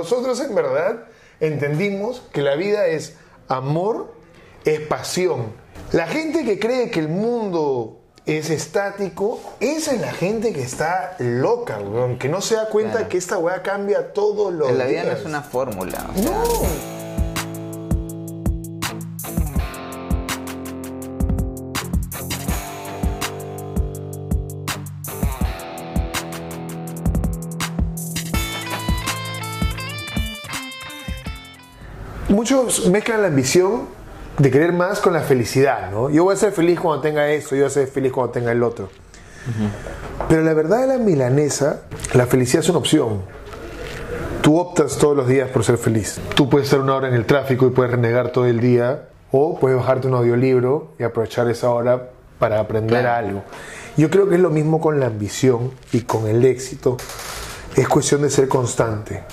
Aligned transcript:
Nosotros 0.00 0.38
en 0.40 0.54
verdad 0.54 1.06
entendimos 1.40 2.22
que 2.32 2.42
la 2.42 2.54
vida 2.54 2.86
es 2.86 3.14
amor, 3.48 4.14
es 4.64 4.78
pasión. 4.82 5.46
La 5.90 6.06
gente 6.06 6.44
que 6.44 6.60
cree 6.60 6.92
que 6.92 7.00
el 7.00 7.08
mundo 7.08 7.98
es 8.24 8.50
estático, 8.50 9.40
esa 9.58 9.92
es 9.92 10.00
la 10.00 10.12
gente 10.12 10.52
que 10.52 10.62
está 10.62 11.16
loca, 11.18 11.80
weón, 11.80 12.20
que 12.20 12.28
no 12.28 12.40
se 12.40 12.54
da 12.54 12.68
cuenta 12.68 12.98
Claro. 12.98 13.08
que 13.08 13.18
esta 13.18 13.38
weá 13.38 13.64
cambia 13.64 14.12
todos 14.12 14.52
los 14.54 14.70
La 14.70 14.84
vida 14.84 15.00
no 15.02 15.06
días. 15.08 15.18
es 15.22 15.26
una 15.26 15.42
fórmula. 15.42 16.06
o 16.14 16.22
sea, 16.22 16.30
No. 16.30 16.99
Muchos 32.44 32.88
mezclan 32.88 33.20
la 33.20 33.28
ambición 33.28 33.82
de 34.38 34.50
querer 34.50 34.72
más 34.72 35.00
con 35.00 35.12
la 35.12 35.20
felicidad, 35.20 35.90
¿no? 35.90 36.08
Yo 36.08 36.24
voy 36.24 36.32
a 36.32 36.38
ser 36.38 36.52
feliz 36.52 36.80
cuando 36.80 37.02
tenga 37.02 37.28
esto, 37.28 37.54
yo 37.54 37.64
voy 37.64 37.66
a 37.66 37.70
ser 37.70 37.86
feliz 37.86 38.10
cuando 38.12 38.32
tenga 38.32 38.50
el 38.50 38.62
otro. 38.62 38.88
Pero 40.26 40.42
la 40.42 40.54
verdad 40.54 40.80
de 40.80 40.86
la 40.86 40.96
milanesa, 40.96 41.82
la 42.14 42.24
felicidad 42.26 42.62
es 42.62 42.70
una 42.70 42.78
opción. 42.78 43.20
Tú 44.40 44.58
optas 44.58 44.96
todos 44.96 45.14
los 45.14 45.28
días 45.28 45.50
por 45.50 45.64
ser 45.64 45.76
feliz. 45.76 46.18
Tú 46.34 46.48
puedes 46.48 46.68
estar 46.68 46.80
una 46.80 46.94
hora 46.94 47.08
en 47.08 47.14
el 47.14 47.26
tráfico 47.26 47.66
y 47.66 47.70
puedes 47.72 47.92
renegar 47.92 48.32
todo 48.32 48.46
el 48.46 48.58
día, 48.58 49.02
o 49.32 49.58
puedes 49.58 49.76
bajarte 49.76 50.08
un 50.08 50.14
audiolibro 50.14 50.92
y 50.98 51.02
aprovechar 51.02 51.46
esa 51.50 51.68
hora 51.68 52.08
para 52.38 52.58
aprender 52.58 53.00
Claro. 53.02 53.26
algo. 53.26 53.42
Yo 53.98 54.08
creo 54.08 54.30
que 54.30 54.36
es 54.36 54.40
lo 54.40 54.48
mismo 54.48 54.80
con 54.80 54.98
la 54.98 55.08
ambición 55.08 55.72
y 55.92 56.00
con 56.04 56.26
el 56.26 56.42
éxito. 56.46 56.96
Es 57.76 57.86
cuestión 57.86 58.22
de 58.22 58.30
ser 58.30 58.48
constante. 58.48 59.24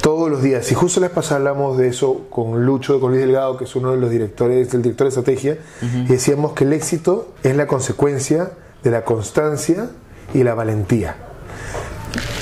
Todos 0.00 0.30
los 0.30 0.42
días. 0.42 0.70
Y 0.72 0.74
justo 0.74 1.00
la 1.00 1.08
vez 1.08 1.14
pasada 1.14 1.36
hablamos 1.36 1.76
de 1.76 1.88
eso 1.88 2.26
con 2.30 2.64
Lucho, 2.64 3.00
con 3.00 3.10
Luis 3.10 3.22
Delgado, 3.22 3.56
que 3.58 3.64
es 3.64 3.76
uno 3.76 3.92
de 3.92 3.98
los 3.98 4.10
directores, 4.10 4.70
del 4.70 4.82
director 4.82 5.04
de 5.04 5.08
estrategia, 5.08 5.58
y 5.82 6.06
decíamos 6.06 6.52
que 6.52 6.64
el 6.64 6.72
éxito 6.72 7.34
es 7.42 7.54
la 7.54 7.66
consecuencia 7.66 8.52
de 8.82 8.90
la 8.90 9.04
constancia 9.04 9.90
y 10.32 10.42
la 10.42 10.54
valentía. 10.54 11.16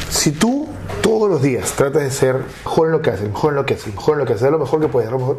Si 0.09 0.31
tú 0.33 0.69
todos 1.03 1.29
los 1.29 1.43
días 1.43 1.73
tratas 1.73 2.03
de 2.03 2.11
ser 2.11 2.37
mejor 2.65 2.87
en 2.87 2.93
lo 2.93 3.03
que 3.03 3.11
haces, 3.11 3.29
mejor 3.29 3.53
en 3.53 3.57
lo 3.57 3.67
que 3.67 3.75
haces, 3.75 3.95
mejor 3.95 4.15
en 4.15 4.19
lo 4.21 4.27
que 4.27 4.33
haces, 4.35 4.51
lo 4.51 4.59
mejor 4.59 4.81
que 4.81 4.89
puedes, 4.89 5.11
lo 5.11 5.19
mejor, 5.19 5.39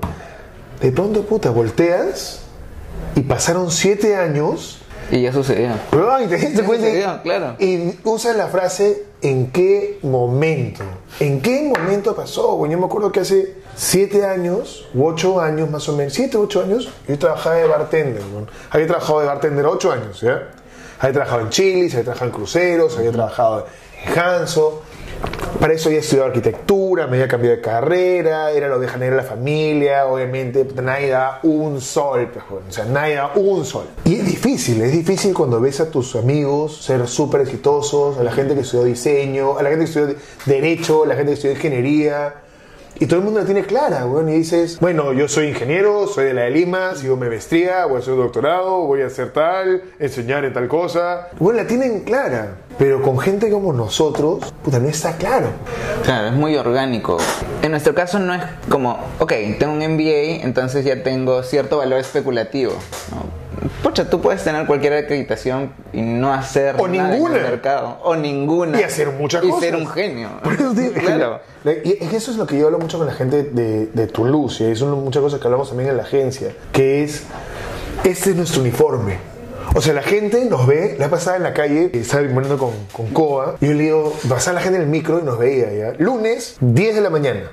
de 0.81 0.91
pronto, 0.91 1.23
puta, 1.23 1.51
volteas 1.51 2.41
y 3.15 3.21
pasaron 3.21 3.71
siete 3.71 4.15
años 4.15 4.81
Y 5.11 5.21
ya 5.21 5.33
sucedió. 5.33 5.69
Perdón, 5.89 6.23
y 6.23 6.27
te 6.27 6.39
Ya 6.39 6.65
sucedió, 6.65 7.21
claro. 7.23 7.55
Y 7.59 7.97
usas 8.03 8.35
la 8.35 8.47
frase 8.47 9.08
¿en 9.21 9.51
qué 9.51 9.99
momento? 10.03 10.83
¿En 11.19 11.41
qué 11.41 11.71
momento 11.75 12.15
pasó? 12.15 12.55
Bueno, 12.55 12.73
yo 12.73 12.79
me 12.79 12.85
acuerdo 12.85 13.11
que 13.11 13.21
hace 13.21 13.55
siete 13.75 14.25
años, 14.25 14.87
u 14.93 15.05
ocho 15.05 15.39
años 15.39 15.69
más 15.69 15.87
o 15.89 15.95
menos, 15.95 16.13
siete, 16.13 16.37
ocho 16.37 16.61
años, 16.61 16.89
yo 17.07 17.17
trabajaba 17.17 17.55
de 17.55 17.67
bartender. 17.67 18.23
bueno. 18.31 18.47
Había 18.69 18.87
trabajado 18.87 19.19
de 19.21 19.25
bartender 19.27 19.65
ocho 19.65 19.91
años, 19.91 20.21
¿ya? 20.21 20.49
Había 20.99 21.13
trabajado 21.13 21.41
en 21.41 21.49
Chile, 21.49 21.89
había 21.91 22.03
trabajado 22.03 22.25
en 22.25 22.35
cruceros, 22.35 22.97
había 22.97 23.11
trabajado 23.11 23.67
en 24.05 24.19
Hanso. 24.19 24.83
Para 25.59 25.73
eso 25.73 25.89
había 25.89 25.99
estudiado 25.99 26.27
arquitectura, 26.27 27.07
me 27.07 27.17
había 27.17 27.27
cambiado 27.27 27.57
de 27.57 27.61
carrera, 27.61 28.51
era 28.51 28.69
lo 28.69 28.79
de 28.79 28.87
janeiro 28.87 29.17
la 29.17 29.23
familia, 29.23 30.05
obviamente 30.05 30.65
nadie 30.81 31.09
da 31.09 31.41
un 31.43 31.81
sol, 31.81 32.29
pues, 32.31 32.45
o 32.49 32.71
sea, 32.71 32.85
nadie 32.85 33.15
da 33.15 33.33
un 33.35 33.65
sol. 33.65 33.85
Y 34.05 34.15
es 34.15 34.25
difícil, 34.25 34.81
es 34.81 34.93
difícil 34.93 35.33
cuando 35.33 35.59
ves 35.59 35.81
a 35.81 35.91
tus 35.91 36.15
amigos 36.15 36.81
ser 36.81 37.05
súper 37.09 37.41
exitosos, 37.41 38.17
a 38.17 38.23
la 38.23 38.31
gente 38.31 38.53
que 38.55 38.61
estudió 38.61 38.85
diseño, 38.85 39.57
a 39.57 39.63
la 39.63 39.69
gente 39.69 39.83
que 39.85 39.91
estudió 39.91 40.15
derecho, 40.45 41.03
a 41.03 41.07
la 41.07 41.15
gente 41.15 41.31
que 41.31 41.35
estudió 41.35 41.55
ingeniería. 41.55 42.35
Y 43.01 43.05
todo 43.05 43.19
el 43.19 43.25
mundo 43.25 43.39
la 43.41 43.45
tiene 43.45 43.63
clara, 43.63 44.05
weón, 44.05 44.29
y 44.29 44.33
dices, 44.33 44.77
bueno, 44.79 45.13
yo 45.13 45.27
soy 45.29 45.47
ingeniero, 45.47 46.07
soy 46.07 46.25
de 46.25 46.33
la 46.33 46.41
de 46.43 46.51
Lima, 46.51 46.95
sigo 46.95 47.15
mi 47.15 47.29
maestría, 47.29 47.85
voy 47.85 47.97
a 47.97 47.99
hacer 47.99 48.13
un 48.13 48.19
doctorado, 48.19 48.79
voy 48.79 49.01
a 49.01 49.07
hacer 49.07 49.31
tal, 49.31 49.83
enseñar 49.99 50.43
en 50.43 50.53
tal 50.53 50.67
cosa. 50.67 51.29
Bueno, 51.39 51.61
la 51.61 51.67
tienen 51.67 52.01
clara, 52.01 52.57
pero 52.79 53.01
con 53.03 53.19
gente 53.19 53.51
como 53.51 53.73
nosotros, 53.73 54.39
puta, 54.63 54.79
no 54.79 54.87
está 54.87 55.17
claro. 55.17 55.47
Claro, 56.03 56.27
es 56.27 56.33
muy 56.33 56.55
orgánico. 56.55 57.17
En 57.61 57.71
nuestro 57.71 57.93
caso 57.93 58.17
no 58.19 58.33
es 58.33 58.41
como, 58.69 58.97
ok, 59.19 59.33
tengo 59.59 59.73
un 59.73 59.79
MBA, 59.79 60.43
entonces 60.45 60.83
ya 60.85 61.03
tengo 61.03 61.43
cierto 61.43 61.77
valor 61.77 61.99
especulativo. 61.99 62.71
¿no? 63.11 63.39
Pucha, 63.83 64.09
tú 64.09 64.21
puedes 64.21 64.41
tener 64.43 64.65
cualquier 64.65 64.93
acreditación 64.93 65.73
y 65.91 66.01
no 66.01 66.33
hacer 66.33 66.75
O 66.79 66.87
nada 66.87 67.09
en 67.09 67.11
ninguna. 67.15 67.35
el 67.35 67.43
mercado. 67.43 67.97
O 68.03 68.15
ninguna. 68.15 68.79
Y 68.79 68.83
hacer 68.83 69.09
muchas 69.11 69.43
Y 69.43 69.49
cosas. 69.49 69.63
ser 69.65 69.75
un 69.75 69.87
genio. 69.87 70.29
Por 70.43 70.53
eso 70.53 70.73
te 70.73 70.91
claro. 70.93 71.41
la- 71.65 71.73
y 71.73 71.97
eso 72.13 72.31
es 72.31 72.37
lo 72.37 72.47
que 72.47 72.57
yo 72.57 72.67
hablo 72.67 72.79
mucho 72.79 72.97
con 72.97 73.05
la 73.07 73.13
gente 73.13 73.43
de, 73.43 73.87
de 73.87 74.07
Toulouse, 74.07 74.61
y 74.63 74.75
son 74.77 74.91
muchas 75.03 75.21
cosas 75.21 75.41
que 75.41 75.47
hablamos 75.47 75.67
también 75.67 75.89
en 75.89 75.97
la 75.97 76.03
agencia, 76.03 76.53
que 76.71 77.03
es, 77.03 77.23
este 78.05 78.29
es 78.29 78.35
nuestro 78.37 78.61
uniforme. 78.61 79.17
O 79.75 79.81
sea, 79.81 79.93
la 79.93 80.01
gente 80.01 80.45
nos 80.45 80.65
ve, 80.65 80.95
la 80.99 81.09
pasada 81.09 81.37
en 81.37 81.43
la 81.43 81.53
calle, 81.53 81.91
estaba 81.93 82.23
poniendo 82.27 82.57
con, 82.57 82.71
con 82.91 83.07
Coa, 83.13 83.55
y 83.61 83.67
yo 83.67 83.73
le 83.73 83.83
digo, 83.83 84.13
pasaba 84.27 84.55
la 84.55 84.61
gente 84.61 84.77
en 84.77 84.83
el 84.83 84.89
micro 84.89 85.19
y 85.19 85.23
nos 85.23 85.37
veía 85.37 85.71
ya. 85.71 85.93
Lunes, 85.99 86.55
10 86.59 86.95
de 86.95 87.01
la 87.01 87.09
mañana. 87.09 87.51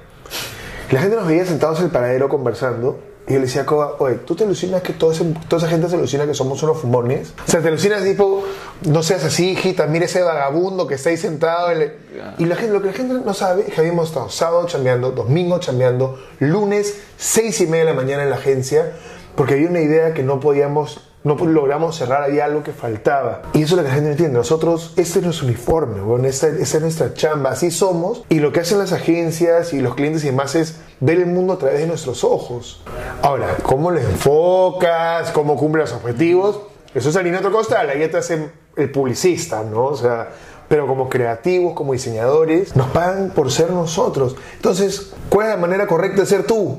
La 0.90 1.00
gente 1.00 1.16
nos 1.16 1.26
veía 1.26 1.44
sentados 1.44 1.78
en 1.80 1.86
el 1.86 1.90
paradero 1.90 2.28
conversando. 2.28 2.98
Y 3.28 3.32
yo 3.32 3.40
le 3.40 3.46
decía 3.46 3.62
a 3.62 3.66
Coba, 3.66 3.96
oye, 3.98 4.14
¿tú 4.24 4.36
te 4.36 4.44
alucinas 4.44 4.82
que 4.82 4.92
toda, 4.92 5.12
ese- 5.12 5.34
toda 5.48 5.60
esa 5.60 5.68
gente 5.68 5.88
se 5.88 5.96
alucina 5.96 6.26
que 6.26 6.32
somos 6.34 6.62
unos 6.62 6.78
fumones? 6.78 7.34
O 7.44 7.50
sea, 7.50 7.60
te 7.60 7.66
alucinas 7.68 8.04
tipo, 8.04 8.44
no 8.88 9.02
seas 9.02 9.24
así, 9.24 9.50
hijita, 9.50 9.88
mira 9.88 10.04
ese 10.04 10.22
vagabundo 10.22 10.86
que 10.86 10.94
está 10.94 11.10
ahí 11.10 11.16
sentado. 11.16 11.72
en 11.72 11.82
el-". 11.82 11.92
Y 12.38 12.44
la 12.44 12.54
gente, 12.54 12.72
lo 12.72 12.80
que 12.82 12.86
la 12.86 12.92
gente 12.92 13.14
no 13.14 13.34
sabe 13.34 13.64
es 13.66 13.74
que 13.74 13.80
habíamos 13.80 14.08
estado 14.10 14.30
sábado 14.30 14.64
chambeando, 14.68 15.10
domingo 15.10 15.58
chambeando, 15.58 16.20
lunes, 16.38 16.94
seis 17.18 17.60
y 17.60 17.66
media 17.66 17.84
de 17.86 17.90
la 17.90 17.96
mañana 17.96 18.22
en 18.22 18.30
la 18.30 18.36
agencia, 18.36 18.92
porque 19.34 19.54
había 19.54 19.68
una 19.70 19.80
idea 19.80 20.14
que 20.14 20.22
no 20.22 20.38
podíamos, 20.38 21.10
no 21.26 21.34
logramos 21.34 21.96
cerrar, 21.96 22.22
había 22.22 22.44
algo 22.44 22.62
que 22.62 22.72
faltaba. 22.72 23.42
Y 23.52 23.62
eso 23.62 23.74
es 23.74 23.78
lo 23.78 23.82
que 23.82 23.88
la 23.88 23.94
gente 23.96 24.10
entiende. 24.12 24.38
Nosotros, 24.38 24.92
este 24.96 25.18
es 25.18 25.24
nuestro 25.24 25.48
uniforme, 25.48 26.00
bueno, 26.00 26.28
esta, 26.28 26.46
es 26.46 26.80
nuestra 26.80 27.14
chamba, 27.14 27.50
así 27.50 27.72
somos. 27.72 28.24
Y 28.28 28.38
lo 28.38 28.52
que 28.52 28.60
hacen 28.60 28.78
las 28.78 28.92
agencias 28.92 29.72
y 29.72 29.80
los 29.80 29.96
clientes 29.96 30.22
y 30.22 30.28
demás 30.28 30.54
es 30.54 30.76
ver 31.00 31.18
el 31.18 31.26
mundo 31.26 31.54
a 31.54 31.58
través 31.58 31.80
de 31.80 31.88
nuestros 31.88 32.22
ojos. 32.22 32.84
Ahora, 33.22 33.56
¿cómo 33.64 33.90
lo 33.90 33.98
enfocas? 33.98 35.32
¿Cómo 35.32 35.56
cumples 35.56 35.90
los 35.90 36.00
objetivos? 36.00 36.60
Eso 36.94 37.10
es 37.10 37.16
otro 37.16 37.52
costal, 37.52 37.90
ahí 37.90 38.08
te 38.08 38.18
hace 38.18 38.48
el 38.76 38.90
publicista, 38.92 39.64
¿no? 39.64 39.86
O 39.86 39.96
sea, 39.96 40.28
pero 40.68 40.86
como 40.86 41.08
creativos, 41.08 41.74
como 41.74 41.92
diseñadores, 41.92 42.76
nos 42.76 42.86
pagan 42.90 43.30
por 43.30 43.50
ser 43.50 43.70
nosotros. 43.72 44.36
Entonces, 44.54 45.12
¿cuál 45.28 45.48
es 45.48 45.54
la 45.54 45.60
manera 45.60 45.88
correcta 45.88 46.20
de 46.20 46.26
ser 46.26 46.44
tú? 46.44 46.78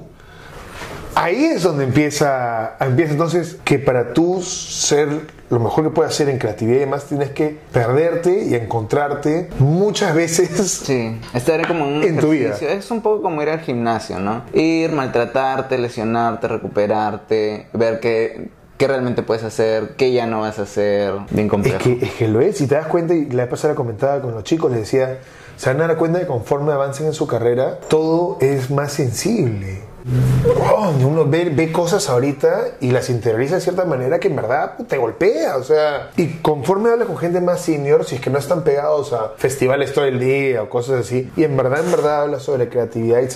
Ahí 1.15 1.45
es 1.45 1.63
donde 1.63 1.83
empieza, 1.83 2.75
empieza 2.79 3.13
entonces 3.13 3.57
que 3.63 3.79
para 3.79 4.13
tú 4.13 4.41
ser 4.41 5.07
lo 5.49 5.59
mejor 5.59 5.85
que 5.85 5.89
puedes 5.89 6.11
hacer 6.13 6.29
en 6.29 6.37
creatividad 6.37 6.75
y 6.77 6.79
demás 6.81 7.05
tienes 7.05 7.29
que 7.31 7.57
perderte 7.71 8.43
y 8.45 8.55
encontrarte 8.55 9.49
muchas 9.59 10.13
veces 10.13 10.49
Sí, 10.85 11.19
estar 11.33 11.65
como 11.67 11.85
un 11.87 12.03
En 12.03 12.19
tu 12.19 12.29
vida. 12.31 12.55
Es 12.61 12.91
un 12.91 13.01
poco 13.01 13.21
como 13.23 13.41
ir 13.41 13.49
al 13.49 13.61
gimnasio, 13.61 14.19
¿no? 14.19 14.43
Ir, 14.53 14.91
maltratarte, 14.91 15.77
lesionarte, 15.77 16.47
recuperarte, 16.47 17.67
ver 17.73 17.99
qué, 17.99 18.49
qué 18.77 18.87
realmente 18.87 19.23
puedes 19.23 19.43
hacer, 19.43 19.95
qué 19.97 20.11
ya 20.11 20.27
no 20.27 20.41
vas 20.41 20.59
a 20.59 20.63
hacer. 20.63 21.13
Bien 21.31 21.47
Es 21.47 21.51
complejo. 21.51 21.79
que, 21.79 21.99
es 22.05 22.11
que 22.13 22.27
lo 22.27 22.41
es, 22.41 22.59
y 22.61 22.67
te 22.67 22.75
das 22.75 22.87
cuenta, 22.87 23.15
y 23.15 23.25
la 23.27 23.43
vez 23.43 23.49
pasada 23.49 23.73
comentaba 23.73 24.21
con 24.21 24.33
los 24.33 24.43
chicos, 24.43 24.69
les 24.69 24.81
decía, 24.81 25.19
se 25.55 25.71
van 25.73 25.81
a 25.81 25.87
dar 25.87 25.97
cuenta 25.97 26.19
que 26.19 26.27
conforme 26.27 26.73
avancen 26.73 27.07
en 27.07 27.13
su 27.13 27.25
carrera, 27.25 27.79
todo 27.87 28.37
es 28.41 28.69
más 28.69 28.91
sensible. 28.93 29.79
Oh, 30.71 30.93
uno 31.01 31.25
ve, 31.25 31.45
ve 31.45 31.71
cosas 31.71 32.07
ahorita 32.09 32.77
y 32.79 32.91
las 32.91 33.09
interioriza 33.09 33.55
de 33.55 33.61
cierta 33.61 33.83
manera 33.83 34.19
que 34.19 34.29
en 34.29 34.37
verdad 34.37 34.77
te 34.87 34.97
golpea, 34.97 35.57
o 35.57 35.63
sea, 35.63 36.11
y 36.15 36.37
conforme 36.37 36.91
hablas 36.91 37.07
con 37.07 37.17
gente 37.17 37.41
más 37.41 37.61
senior, 37.61 38.05
si 38.05 38.15
es 38.15 38.21
que 38.21 38.29
no 38.29 38.39
están 38.39 38.63
pegados 38.63 39.11
a 39.11 39.33
festivales 39.35 39.93
todo 39.93 40.05
el 40.05 40.19
día 40.19 40.63
o 40.63 40.69
cosas 40.69 41.01
así, 41.01 41.29
y 41.35 41.43
en 41.43 41.57
verdad, 41.57 41.83
en 41.83 41.91
verdad 41.91 42.21
hablas 42.21 42.43
sobre 42.43 42.69
creatividad 42.69 43.21
y 43.21 43.27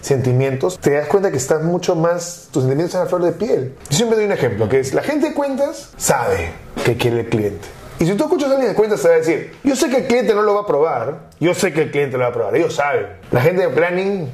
sentimientos, 0.00 0.78
te 0.78 0.92
das 0.92 1.08
cuenta 1.08 1.30
que 1.30 1.36
estás 1.36 1.62
mucho 1.62 1.94
más, 1.94 2.48
tus 2.50 2.62
sentimientos 2.62 2.94
están 2.94 3.06
a 3.06 3.06
flor 3.06 3.22
de 3.22 3.32
piel. 3.32 3.74
Yo 3.90 3.96
siempre 3.96 4.16
doy 4.16 4.26
un 4.26 4.32
ejemplo, 4.32 4.68
que 4.68 4.80
es, 4.80 4.94
la 4.94 5.02
gente 5.02 5.28
de 5.28 5.34
cuentas 5.34 5.90
sabe 5.98 6.52
que 6.84 6.96
quiere 6.96 7.20
el 7.20 7.28
cliente. 7.28 7.68
Y 7.98 8.06
si 8.06 8.14
tú 8.14 8.24
escuchas 8.24 8.50
a 8.50 8.52
alguien 8.54 8.70
de 8.70 8.76
cuentas, 8.76 9.02
te 9.02 9.08
va 9.08 9.14
a 9.14 9.18
decir, 9.18 9.52
yo 9.62 9.76
sé 9.76 9.90
que 9.90 9.98
el 9.98 10.06
cliente 10.06 10.34
no 10.34 10.42
lo 10.42 10.54
va 10.54 10.62
a 10.62 10.66
probar, 10.66 11.28
yo 11.38 11.54
sé 11.54 11.72
que 11.72 11.82
el 11.82 11.90
cliente 11.90 12.16
lo 12.16 12.24
va 12.24 12.30
a 12.30 12.32
probar, 12.32 12.56
ellos 12.56 12.74
saben. 12.74 13.06
La 13.30 13.42
gente 13.42 13.62
de 13.62 13.68
planning, 13.68 14.28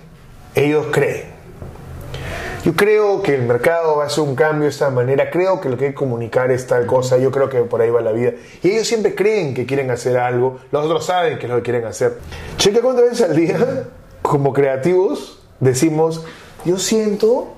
ellos 0.54 0.86
creen. 0.92 1.29
Yo 2.64 2.74
creo 2.74 3.22
que 3.22 3.34
el 3.34 3.42
mercado 3.42 3.96
va 3.96 4.04
a 4.04 4.06
hacer 4.08 4.22
un 4.22 4.34
cambio 4.34 4.64
de 4.64 4.68
esta 4.68 4.90
manera, 4.90 5.30
creo 5.30 5.62
que 5.62 5.70
lo 5.70 5.78
que 5.78 5.86
hay 5.86 5.90
que 5.92 5.96
comunicar 5.96 6.50
es 6.50 6.66
tal 6.66 6.84
cosa, 6.84 7.16
yo 7.16 7.30
creo 7.30 7.48
que 7.48 7.60
por 7.60 7.80
ahí 7.80 7.88
va 7.88 8.02
la 8.02 8.12
vida. 8.12 8.32
Y 8.62 8.72
ellos 8.72 8.86
siempre 8.86 9.14
creen 9.14 9.54
que 9.54 9.64
quieren 9.64 9.90
hacer 9.90 10.18
algo, 10.18 10.60
los 10.70 10.84
otros 10.84 11.06
saben 11.06 11.38
que 11.38 11.46
es 11.46 11.50
lo 11.50 11.56
que 11.56 11.62
quieren 11.62 11.86
hacer. 11.86 12.18
Checa 12.58 12.82
cuántas 12.82 13.04
veces 13.04 13.30
al 13.30 13.34
día, 13.34 13.84
como 14.22 14.52
creativos, 14.52 15.42
decimos, 15.58 16.22
yo 16.66 16.78
siento, 16.78 17.54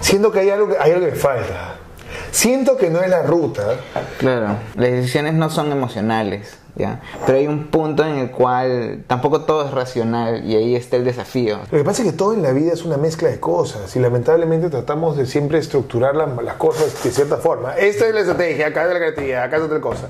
siento 0.00 0.32
que 0.32 0.40
hay 0.40 0.50
algo, 0.50 0.74
hay 0.78 0.92
algo 0.92 1.06
que 1.06 1.12
falta. 1.12 1.76
Siento 2.30 2.76
que 2.76 2.90
no 2.90 3.00
es 3.00 3.08
la 3.08 3.22
ruta. 3.22 3.76
Claro, 4.18 4.58
las 4.74 4.90
decisiones 4.90 5.32
no 5.32 5.48
son 5.48 5.72
emocionales. 5.72 6.57
¿Ya? 6.78 7.00
Pero 7.26 7.38
hay 7.38 7.46
un 7.46 7.66
punto 7.66 8.04
en 8.04 8.16
el 8.18 8.30
cual 8.30 9.04
tampoco 9.06 9.42
todo 9.42 9.64
es 9.66 9.70
racional 9.72 10.44
y 10.48 10.54
ahí 10.56 10.76
está 10.76 10.96
el 10.96 11.04
desafío. 11.04 11.58
Lo 11.70 11.78
que 11.78 11.84
pasa 11.84 12.02
es 12.02 12.10
que 12.12 12.16
todo 12.16 12.32
en 12.34 12.42
la 12.42 12.52
vida 12.52 12.72
es 12.72 12.84
una 12.84 12.96
mezcla 12.96 13.28
de 13.28 13.40
cosas 13.40 13.94
y 13.96 13.98
lamentablemente 13.98 14.70
tratamos 14.70 15.16
de 15.16 15.26
siempre 15.26 15.58
estructurar 15.58 16.14
la- 16.14 16.26
las 16.42 16.54
cosas 16.54 17.02
de 17.02 17.10
cierta 17.10 17.36
forma. 17.38 17.74
Esta 17.76 18.06
es 18.06 18.14
la 18.14 18.20
estrategia, 18.20 18.68
acá 18.68 18.84
es 18.86 18.92
la 18.92 18.98
creatividad, 18.98 19.42
acá 19.42 19.56
es 19.56 19.62
otra 19.62 19.80
cosa. 19.80 20.08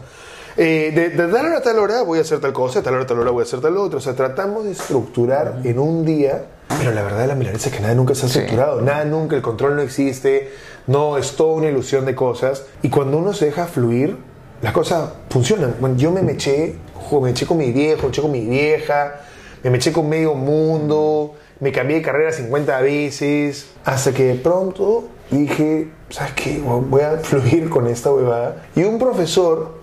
Eh, 0.56 0.90
de, 0.92 1.10
de 1.10 1.32
tal 1.32 1.46
hora 1.46 1.58
a 1.58 1.62
tal 1.62 1.78
hora 1.78 2.02
voy 2.02 2.18
a 2.18 2.22
hacer 2.22 2.40
tal 2.40 2.52
cosa, 2.52 2.80
de 2.80 2.84
tal 2.84 2.94
hora 2.94 3.04
a 3.04 3.06
tal 3.06 3.18
hora 3.20 3.30
voy 3.30 3.42
a 3.42 3.44
hacer 3.44 3.60
tal 3.60 3.76
otro. 3.76 3.98
O 3.98 4.00
sea, 4.00 4.14
tratamos 4.14 4.64
de 4.64 4.72
estructurar 4.72 5.60
en 5.62 5.78
un 5.78 6.04
día, 6.04 6.46
pero 6.78 6.90
la 6.92 7.02
verdad 7.02 7.20
de 7.20 7.26
la 7.28 7.34
milanesa 7.36 7.68
es 7.68 7.74
que 7.76 7.80
nada 7.80 7.94
nunca 7.94 8.12
está 8.12 8.26
Sí. 8.26 8.40
estructurado, 8.40 8.80
nada 8.80 9.04
nunca, 9.04 9.36
el 9.36 9.42
control 9.42 9.76
no 9.76 9.82
existe, 9.82 10.50
no, 10.88 11.16
es 11.16 11.36
toda 11.36 11.54
una 11.54 11.68
ilusión 11.68 12.04
de 12.06 12.16
cosas. 12.16 12.64
Y 12.82 12.88
cuando 12.90 13.18
uno 13.18 13.34
se 13.34 13.44
deja 13.44 13.66
fluir, 13.66 14.16
las 14.62 14.72
cosas 14.72 15.10
funcionan. 15.30 15.76
Bueno, 15.80 15.96
yo 15.96 16.10
me 16.10 16.22
meché, 16.22 16.76
me 17.20 17.30
eché 17.30 17.46
con 17.46 17.56
mi 17.56 17.72
viejo, 17.72 18.02
me 18.02 18.08
eché 18.08 18.22
con 18.22 18.30
mi 18.30 18.44
vieja, 18.44 19.20
me 19.62 19.70
meché 19.70 19.92
con 19.92 20.08
medio 20.08 20.34
mundo, 20.34 21.34
me 21.60 21.72
cambié 21.72 21.96
de 21.96 22.02
carrera 22.02 22.32
50 22.32 22.80
veces, 22.80 23.66
hasta 23.84 24.12
que 24.12 24.24
de 24.24 24.34
pronto 24.34 25.08
dije, 25.30 25.88
¿sabes 26.10 26.32
qué? 26.34 26.60
Voy 26.60 27.02
a 27.02 27.18
fluir 27.18 27.68
con 27.68 27.86
esta 27.86 28.12
huevada. 28.12 28.64
Y 28.74 28.84
un 28.84 28.98
profesor, 28.98 29.78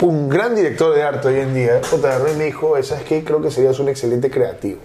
un 0.00 0.28
gran 0.28 0.54
director 0.54 0.94
de 0.94 1.02
arte 1.02 1.28
hoy 1.28 1.40
en 1.40 1.54
día, 1.54 1.80
me 2.36 2.44
dijo, 2.44 2.80
¿sabes 2.82 3.04
qué? 3.04 3.24
Creo 3.24 3.40
que 3.42 3.50
serías 3.50 3.78
un 3.78 3.88
excelente 3.88 4.30
creativo. 4.30 4.78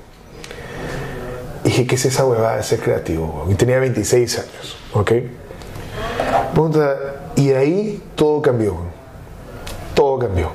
Y 1.64 1.68
dije, 1.68 1.86
¿qué 1.86 1.96
es 1.96 2.06
esa 2.06 2.26
huevada 2.26 2.58
de 2.58 2.64
ser 2.64 2.80
creativo? 2.80 3.48
Y 3.50 3.54
tenía 3.54 3.80
26 3.80 4.40
años, 4.40 4.78
¿ok? 4.94 5.12
Puta, 6.56 6.98
y 7.36 7.50
de 7.50 7.58
ahí 7.58 8.04
todo 8.16 8.42
cambió. 8.42 8.91
Todo 10.02 10.18
cambió. 10.18 10.50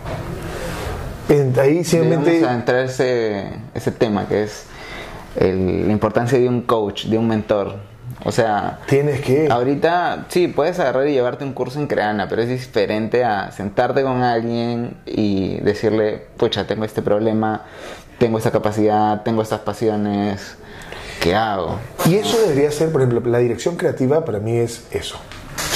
Ahí 1.61 1.85
simplemente... 1.85 2.41
Vamos 2.41 2.49
a 2.51 2.55
entrar 2.57 2.81
ese, 2.81 3.45
ese 3.75 3.93
tema 3.93 4.27
que 4.27 4.43
es 4.43 4.65
el- 5.37 5.87
la 5.87 5.93
importancia 5.93 6.37
de 6.37 6.49
un 6.49 6.63
coach, 6.63 7.05
de 7.05 7.17
un 7.17 7.29
mentor. 7.29 7.77
O 8.25 8.33
sea, 8.33 8.81
Tienes 8.89 9.21
que... 9.21 9.47
ahorita 9.49 10.27
sí, 10.31 10.49
puedes 10.49 10.81
agarrar 10.81 11.07
y 11.07 11.13
llevarte 11.13 11.45
un 11.45 11.53
curso 11.53 11.79
en 11.79 11.87
Creana, 11.87 12.29
pero 12.29 12.43
es 12.43 12.49
diferente 12.49 13.23
a 13.23 13.53
sentarte 13.53 14.03
con 14.03 14.25
alguien 14.25 14.97
y 15.07 15.59
decirle, 15.61 16.27
pucha, 16.37 16.67
tengo 16.67 16.85
este 16.85 17.01
problema, 17.03 17.63
tengo 18.19 18.39
esta 18.39 18.51
capacidad, 18.51 19.23
tengo 19.23 19.43
estas 19.43 19.61
pasiones, 19.61 20.57
¿qué 21.21 21.37
hago? 21.37 21.79
Y 22.07 22.17
eso 22.17 22.37
debería 22.41 22.73
ser, 22.73 22.91
por 22.91 23.01
ejemplo, 23.03 23.31
la 23.31 23.39
dirección 23.39 23.77
creativa 23.77 24.25
para 24.25 24.41
mí 24.41 24.57
es 24.57 24.89
eso. 24.91 25.19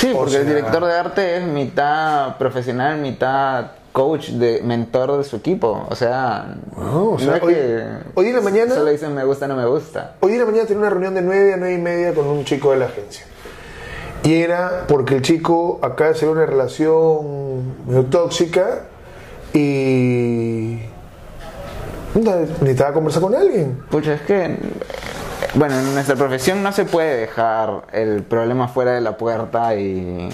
Sí, 0.01 0.13
O 0.15 0.17
porque 0.19 0.33
sea- 0.33 0.41
el 0.41 0.47
director 0.47 0.85
de 0.87 0.93
arte 0.95 1.37
es 1.37 1.45
mitad 1.47 2.37
profesional, 2.39 2.99
mitad 3.01 3.73
coach, 3.93 4.29
de 4.31 4.63
mentor 4.63 5.19
de 5.19 5.25
su 5.25 5.37
equipo. 5.37 5.85
O 5.91 5.95
sea, 5.95 6.55
No, 6.77 7.11
o 7.11 7.19
sea, 7.19 7.37
es 7.37 7.43
hoy- 7.43 7.55
que 7.55 7.85
hoy 8.15 8.27
en 8.29 8.37
la 8.37 8.41
mañana- 8.41 8.75
solo 8.75 8.91
dicen 8.91 9.15
me 9.15 9.25
gusta, 9.25 9.47
no 9.49 9.57
me 9.57 9.67
gusta. 9.67 10.15
Hoy 10.21 10.33
en 10.33 10.39
la 10.39 10.45
mañana 10.47 10.65
tenía 10.67 10.81
una 10.81 10.91
reunión 10.91 11.15
de 11.15 11.23
9 11.23 11.53
a 11.55 11.57
9 11.57 11.75
y 11.75 11.79
media 11.79 12.15
con 12.15 12.27
un 12.27 12.45
chico 12.45 12.71
de 12.71 12.79
la 12.79 12.87
agencia. 12.87 13.27
Y 14.23 14.35
era 14.35 14.85
porque 14.87 15.17
el 15.17 15.23
chico 15.23 15.81
acaba 15.83 16.11
de 16.11 16.17
hacer 16.17 16.29
una 16.29 16.47
relación 16.47 17.87
medio 17.87 18.05
tóxica 18.05 18.83
y 19.53 20.79
necesitaba 22.15 22.93
conversar 22.93 23.23
con 23.23 23.35
alguien. 23.35 23.83
Pucha, 23.91 24.15
es 24.15 24.23
que, 24.23 24.57
bueno, 25.55 25.79
en 25.79 25.95
nuestra 25.95 26.17
profesión 26.17 26.63
no 26.63 26.73
se 26.73 26.85
puede 26.85 27.17
dejar 27.17 27.83
el 27.93 28.23
problema 28.23 28.69
fuera 28.69 28.93
de 28.93 29.01
la 29.01 29.17
puerta 29.17 29.75
y, 29.75 30.29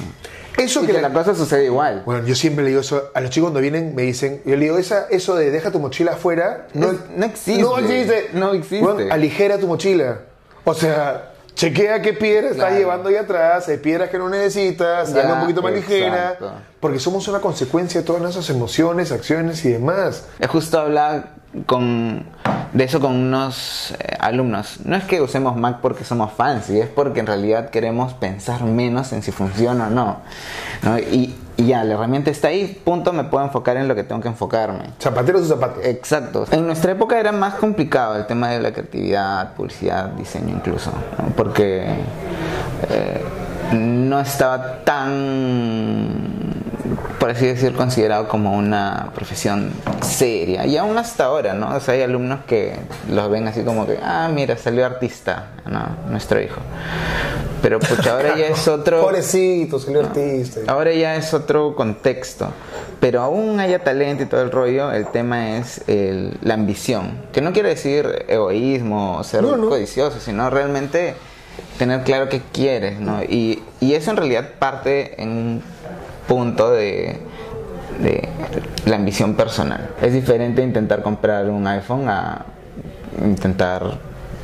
Eso 0.56 0.82
y 0.82 0.86
que 0.86 0.92
que 0.94 1.00
la- 1.02 1.08
la 1.08 1.14
cosa 1.14 1.34
sucede 1.34 1.64
igual. 1.66 2.02
Bueno, 2.06 2.26
yo 2.26 2.34
siempre 2.34 2.64
le 2.64 2.70
digo 2.70 2.80
eso 2.80 3.10
a 3.14 3.20
los 3.20 3.30
chicos 3.30 3.46
cuando 3.48 3.60
vienen, 3.60 3.94
me 3.94 4.02
dicen, 4.02 4.40
yo 4.44 4.56
le 4.56 4.64
digo, 4.64 4.78
esa, 4.78 5.06
eso 5.10 5.36
de 5.36 5.50
deja 5.50 5.70
tu 5.70 5.78
mochila 5.78 6.12
afuera, 6.12 6.66
no, 6.74 6.92
Es- 6.92 6.98
no 7.16 7.24
existe. 7.26 7.62
No 7.62 7.78
existe. 7.78 8.30
No 8.32 8.52
existe. 8.54 8.84
Bueno, 8.84 9.12
aligera 9.12 9.58
tu 9.58 9.66
mochila. 9.66 10.18
O 10.64 10.74
sea, 10.74 11.32
chequea 11.56 12.00
qué 12.02 12.12
piedra 12.12 12.50
estás 12.50 12.66
Claro. 12.66 12.76
llevando 12.78 13.08
ahí 13.08 13.16
atrás, 13.16 13.66
hay 13.68 13.78
piedras 13.78 14.10
que 14.10 14.18
no 14.18 14.28
necesitas, 14.28 15.08
hazla 15.08 15.34
un 15.34 15.40
poquito 15.40 15.62
más 15.62 15.72
ligera. 15.72 16.38
Porque 16.78 17.00
somos 17.00 17.26
una 17.26 17.40
consecuencia 17.40 18.00
de 18.02 18.06
todas 18.06 18.22
nuestras 18.22 18.48
emociones, 18.50 19.10
acciones 19.10 19.64
y 19.64 19.72
demás. 19.72 20.26
Es 20.38 20.48
justo 20.48 20.78
hablar 20.78 21.30
con, 21.64 22.26
de 22.74 22.84
eso 22.84 23.00
con 23.00 23.12
unos 23.16 23.94
eh, 23.98 24.16
alumnos. 24.20 24.80
No 24.84 24.94
es 24.96 25.04
que 25.04 25.20
usemos 25.22 25.56
Mac 25.56 25.78
porque 25.80 26.04
somos 26.04 26.32
fancy, 26.34 26.78
es 26.78 26.88
porque 26.88 27.20
en 27.20 27.26
realidad 27.26 27.70
queremos 27.70 28.12
pensar 28.12 28.62
menos 28.64 29.12
en 29.12 29.22
si 29.22 29.32
funciona 29.32 29.86
o 29.86 29.90
no. 29.90 30.18
¿no? 30.82 30.98
Y, 30.98 31.34
y 31.58 31.68
ya, 31.68 31.84
la 31.84 31.94
herramienta 31.94 32.30
está 32.30 32.48
ahí, 32.48 32.80
punto, 32.84 33.14
me 33.14 33.24
puedo 33.24 33.42
enfocar 33.44 33.78
en 33.78 33.88
lo 33.88 33.94
que 33.94 34.04
tengo 34.04 34.20
que 34.20 34.28
enfocarme. 34.28 34.90
Zapateros 35.00 35.42
o 35.42 35.46
zapatos. 35.46 35.84
Exacto. 35.84 36.44
En 36.50 36.66
nuestra 36.66 36.92
época 36.92 37.18
era 37.18 37.32
más 37.32 37.54
complicado 37.54 38.16
el 38.16 38.26
tema 38.26 38.50
de 38.50 38.60
la 38.60 38.72
creatividad, 38.72 39.54
publicidad, 39.54 40.08
diseño 40.10 40.54
incluso, 40.54 40.92
¿no? 41.18 41.28
porque 41.34 41.86
eh, 42.90 43.24
no 43.72 44.20
estaba 44.20 44.84
tan, 44.84 46.25
por 47.18 47.30
así 47.30 47.46
decir, 47.46 47.72
considerado 47.74 48.28
como 48.28 48.56
una 48.56 49.10
profesión 49.14 49.72
seria. 50.02 50.66
Y 50.66 50.76
aún 50.76 50.96
hasta 50.98 51.24
ahora, 51.24 51.54
¿no? 51.54 51.74
O 51.76 51.80
sea, 51.80 51.94
hay 51.94 52.02
alumnos 52.02 52.40
que 52.46 52.74
los 53.10 53.30
ven 53.30 53.48
así 53.48 53.62
como 53.62 53.86
que, 53.86 53.98
ah, 54.02 54.28
mira, 54.32 54.56
salió 54.56 54.84
artista, 54.86 55.48
¿no? 55.66 55.84
Nuestro 56.10 56.40
hijo. 56.40 56.60
Pero 57.62 57.80
pucha, 57.80 58.12
ahora 58.12 58.36
ya 58.36 58.46
es 58.48 58.68
otro... 58.68 59.00
Pobrecito, 59.02 59.78
salió 59.78 60.00
artista. 60.00 60.60
Ahora 60.68 60.92
ya 60.92 61.16
es 61.16 61.32
otro 61.34 61.74
contexto, 61.74 62.50
pero 63.00 63.22
aún 63.22 63.58
haya 63.60 63.82
talento 63.82 64.22
y 64.22 64.26
todo 64.26 64.42
el 64.42 64.50
rollo, 64.52 64.92
el 64.92 65.06
tema 65.08 65.56
es 65.56 65.82
el- 65.88 66.36
la 66.42 66.54
ambición, 66.54 67.22
que 67.32 67.40
no 67.40 67.52
quiere 67.52 67.70
decir 67.70 68.24
egoísmo 68.28 69.16
o 69.18 69.24
ser 69.24 69.42
No, 69.42 69.56
no. 69.56 69.68
codicioso, 69.68 70.20
sino 70.20 70.48
realmente 70.50 71.14
tener 71.78 72.02
claro 72.02 72.28
qué 72.28 72.42
quieres, 72.52 73.00
¿no? 73.00 73.22
Y, 73.22 73.62
y 73.80 73.94
eso 73.94 74.10
en 74.10 74.18
realidad 74.18 74.50
parte 74.58 75.20
en 75.22 75.62
punto 76.26 76.70
de, 76.70 77.18
de 78.02 78.28
la 78.84 78.96
ambición 78.96 79.34
personal. 79.34 79.90
Es 80.02 80.12
diferente 80.12 80.62
intentar 80.62 81.02
comprar 81.02 81.48
un 81.50 81.66
iPhone 81.66 82.08
a 82.08 82.44
intentar, 83.24 83.98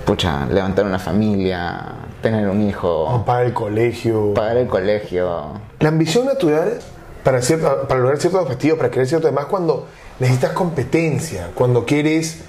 pucha, 0.04 0.46
levantar 0.46 0.84
una 0.86 0.98
familia, 0.98 1.84
tener 2.22 2.48
un 2.48 2.62
hijo, 2.68 3.04
O 3.04 3.24
para 3.24 3.42
el 3.44 3.52
colegio. 3.52 4.32
pagar 4.34 4.56
el 4.58 4.68
colegio. 4.68 5.60
La 5.80 5.88
ambición 5.88 6.26
natural 6.26 6.78
para, 7.24 7.40
cierto- 7.42 7.86
para 7.88 8.00
lograr 8.00 8.18
ciertos 8.18 8.42
objetivos, 8.42 8.78
para 8.78 8.90
querer 8.90 9.06
cierto 9.06 9.26
demás, 9.26 9.46
cuando 9.46 9.86
necesitas 10.20 10.52
competencia, 10.52 11.48
cuando 11.54 11.84
quieres 11.84 12.40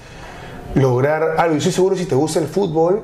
lograr 0.74 1.34
algo. 1.38 1.54
Y 1.54 1.58
estoy 1.58 1.72
seguro 1.72 1.96
si 1.96 2.06
te 2.06 2.14
gusta 2.14 2.38
el 2.40 2.46
fútbol, 2.46 3.02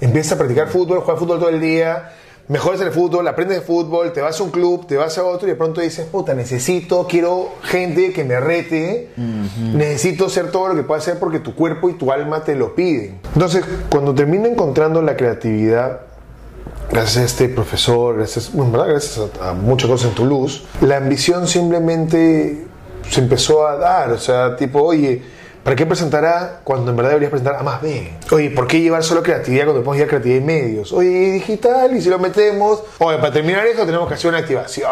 empiezas 0.00 0.32
a 0.32 0.38
practicar 0.38 0.68
fútbol, 0.68 1.00
juegas 1.00 1.20
fútbol 1.20 1.38
todo 1.38 1.48
el 1.48 1.60
día, 1.60 2.10
mejoras 2.48 2.80
en 2.80 2.88
el 2.88 2.92
fútbol, 2.92 3.28
aprendes 3.28 3.58
de 3.58 3.62
fútbol, 3.62 4.12
te 4.12 4.20
vas 4.20 4.40
a 4.40 4.42
un 4.42 4.50
club, 4.50 4.86
te 4.86 4.96
vas 4.96 5.18
a 5.18 5.24
otro 5.24 5.46
y 5.46 5.50
de 5.50 5.56
pronto 5.56 5.80
dices, 5.80 6.06
puta, 6.06 6.34
necesito, 6.34 7.06
quiero 7.06 7.50
gente 7.62 8.12
que 8.12 8.24
me 8.24 8.40
rete, 8.40 9.10
necesito 9.74 10.28
ser 10.28 10.50
todo 10.50 10.68
lo 10.68 10.74
que 10.74 10.82
pueda 10.82 10.98
hacer 10.98 11.18
porque 11.18 11.40
tu 11.40 11.54
cuerpo 11.54 11.90
y 11.90 11.94
tu 11.94 12.10
alma 12.10 12.42
te 12.44 12.54
lo 12.54 12.74
piden. 12.74 13.20
Entonces, 13.34 13.64
cuando 13.90 14.14
termino 14.14 14.46
encontrando 14.46 15.02
la 15.02 15.16
creatividad, 15.16 16.00
gracias 16.90 17.16
a 17.18 17.24
este 17.24 17.48
profesor, 17.48 18.16
gracias, 18.16 18.52
bueno, 18.52 18.72
¿verdad? 18.72 18.88
gracias 18.88 19.20
a, 19.40 19.50
a 19.50 19.52
muchas 19.52 19.90
cosas 19.90 20.08
en 20.08 20.14
Toulouse, 20.14 20.64
la 20.80 20.96
ambición 20.96 21.46
simplemente 21.46 22.66
se 23.10 23.20
empezó 23.20 23.66
a 23.66 23.76
dar, 23.76 24.10
o 24.10 24.18
sea, 24.18 24.56
tipo, 24.56 24.82
oye, 24.82 25.22
¿para 25.68 25.76
qué 25.76 25.84
presentar 25.84 26.24
A 26.24 26.60
cuando 26.64 26.92
en 26.92 26.96
verdad 26.96 27.10
deberías 27.10 27.30
presentar 27.30 27.56
A 27.56 27.62
más 27.62 27.82
B? 27.82 28.10
Oye, 28.30 28.48
¿por 28.48 28.66
qué 28.66 28.80
llevar 28.80 29.04
solo 29.04 29.22
creatividad 29.22 29.64
cuando 29.66 29.82
podemos 29.82 29.96
llevar 29.96 30.08
creatividad 30.08 30.40
y 30.40 30.44
medios? 30.44 30.94
Oye, 30.94 31.10
¿y 31.10 31.30
digital, 31.32 31.94
y 31.94 32.00
si 32.00 32.08
lo 32.08 32.18
metemos, 32.18 32.82
oye, 32.96 33.18
para 33.18 33.34
terminar 33.34 33.66
eso 33.66 33.84
tenemos 33.84 34.08
que 34.08 34.14
hacer 34.14 34.30
una 34.30 34.38
activación. 34.38 34.90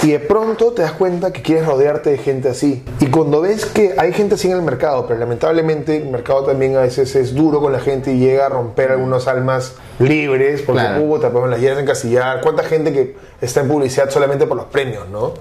Y 0.00 0.12
de 0.12 0.20
pronto 0.20 0.70
te 0.70 0.82
das 0.82 0.92
cuenta 0.92 1.32
que 1.32 1.42
quieres 1.42 1.66
rodearte 1.66 2.10
de 2.10 2.18
gente 2.18 2.48
así. 2.48 2.84
Y 3.00 3.06
cuando 3.06 3.40
ves 3.40 3.66
que 3.66 3.96
hay 3.98 4.12
gente 4.12 4.36
así 4.36 4.48
en 4.48 4.56
el 4.56 4.62
mercado, 4.62 5.04
pero 5.08 5.18
lamentablemente 5.18 5.96
el 5.96 6.10
mercado 6.10 6.44
también 6.44 6.76
a 6.76 6.82
veces 6.82 7.16
es 7.16 7.34
duro 7.34 7.60
con 7.60 7.72
la 7.72 7.80
gente 7.80 8.12
y 8.12 8.20
llega 8.20 8.46
a 8.46 8.50
romper 8.50 8.92
algunas 8.92 9.26
almas 9.26 9.72
libres, 9.98 10.62
porque 10.62 10.80
Claro. 10.82 11.02
hubo, 11.02 11.20
pues 11.20 11.50
las 11.50 11.60
llenas 11.60 11.78
a 11.78 11.80
encasillar. 11.82 12.40
¿Cuánta 12.40 12.62
gente 12.64 12.92
que 12.92 13.16
está 13.40 13.60
en 13.60 13.68
publicidad 13.68 14.10
solamente 14.10 14.46
por 14.46 14.56
los 14.56 14.66
premios, 14.66 15.08
no? 15.08 15.34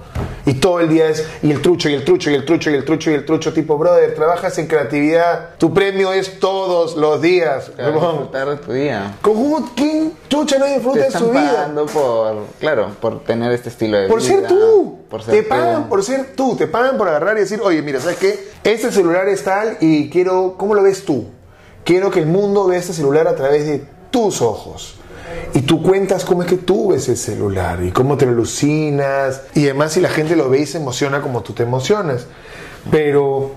Y 0.46 0.56
todo 0.56 0.80
el 0.80 0.90
día 0.90 1.08
es, 1.10 1.26
y 1.44 1.52
el 1.52 1.62
trucho, 1.62 1.90
y 1.90 1.94
el 1.94 2.04
trucho, 2.04 2.30
y 2.32 2.36
el 2.36 2.46
trucho, 2.46 2.70
y 2.72 2.74
el 2.76 2.84
trucho, 2.86 3.12
y 3.12 3.14
el 3.14 3.26
trucho, 3.26 3.54
tipo, 3.54 3.78
brother, 3.78 4.14
trabajas 4.16 4.58
en 4.58 4.68
creatividad, 4.68 5.52
tu 5.58 5.74
premio 5.74 6.12
es 6.14 6.40
todos 6.40 6.96
los 6.96 7.22
días. 7.22 7.72
Claro, 7.76 7.92
disfrutar 7.94 8.50
de 8.50 8.58
tu 8.58 8.74
día. 8.74 9.18
¿Cómo, 9.22 9.72
¿Quién 9.76 10.14
chucha 10.30 10.58
no 10.58 10.66
disfruta 10.66 11.00
de 11.06 11.12
su 11.12 11.30
vida? 11.30 11.72
por, 11.94 12.36
claro, 12.60 12.88
por 13.00 13.24
tener 13.24 13.52
este 13.52 13.70
estilo 13.70 13.98
de 14.00 14.08
Por 14.08 14.20
vida. 14.22 14.30
ser 14.40 14.48
tú. 14.48 14.98
Por 15.10 15.24
ser 15.24 15.34
te 15.36 15.44
tú. 15.44 15.50
pagan 15.50 15.90
por 15.90 16.04
ser 16.04 16.36
tú. 16.36 16.56
Te 16.56 16.68
pagan 16.68 16.98
por 16.98 17.08
agarrar 17.08 17.38
y 17.38 17.42
decir, 17.42 17.60
oye, 17.62 17.82
mira, 17.82 18.00
¿sabes 18.00 18.18
qué? 18.18 18.50
Este 18.64 18.92
celular 18.92 19.28
es 19.28 19.44
tal 19.44 19.78
y 19.82 20.10
quiero, 20.10 20.56
¿cómo 20.58 20.74
lo 20.74 20.84
ves 20.84 21.04
tú? 21.06 21.26
Quiero 21.84 22.10
que 22.12 22.20
el 22.20 22.28
mundo 22.28 22.66
vea 22.68 22.80
este 22.80 22.94
celular 22.94 23.28
a 23.28 23.36
través 23.36 23.66
de 23.66 23.84
tus 24.12 24.42
ojos. 24.42 24.96
Y 25.54 25.62
tú 25.62 25.82
cuentas 25.82 26.24
cómo 26.26 26.44
es 26.44 26.50
que 26.50 26.58
tú 26.58 26.90
ves 26.90 27.10
el 27.10 27.18
celular 27.18 27.84
y 27.84 27.92
cómo 27.92 28.18
te 28.18 28.26
alucinas. 28.26 29.42
Y 29.56 29.66
además 29.66 29.94
si 29.94 30.02
la 30.02 30.10
gente 30.10 30.36
lo 30.36 30.50
ve 30.50 30.60
y 30.60 30.66
se 30.66 30.78
emociona 30.78 31.22
como 31.22 31.42
tú 31.42 31.54
te 31.54 31.64
emocionas. 31.64 32.28
Pero 32.90 33.52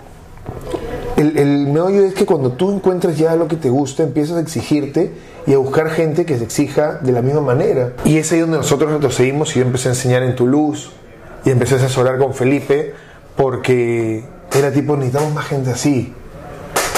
el, 1.16 1.36
el 1.38 1.66
meollo 1.68 2.04
es 2.04 2.14
que 2.14 2.26
cuando 2.26 2.52
tú 2.52 2.72
encuentras 2.72 3.16
ya 3.16 3.36
lo 3.36 3.48
que 3.48 3.56
te 3.56 3.70
gusta, 3.70 4.02
empiezas 4.02 4.36
a 4.36 4.40
exigirte 4.40 5.12
y 5.46 5.52
a 5.52 5.58
buscar 5.58 5.90
gente 5.90 6.24
que 6.24 6.38
se 6.38 6.44
exija 6.44 6.98
de 7.00 7.12
la 7.12 7.22
misma 7.22 7.40
manera. 7.40 7.92
Y 8.04 8.18
es 8.18 8.32
ahí 8.32 8.40
donde 8.40 8.56
nosotros 8.56 8.90
retrocedimos 8.90 9.54
y 9.54 9.60
yo 9.60 9.66
empecé 9.66 9.88
a 9.88 9.92
enseñar 9.92 10.22
en 10.22 10.34
Toulouse 10.34 10.90
y 11.44 11.50
empecé 11.50 11.74
a 11.74 11.78
asesorar 11.78 12.18
con 12.18 12.34
Felipe 12.34 12.94
porque 13.36 14.24
era 14.56 14.72
tipo, 14.72 14.96
necesitamos 14.96 15.32
más 15.34 15.46
gente 15.46 15.70
así. 15.70 16.12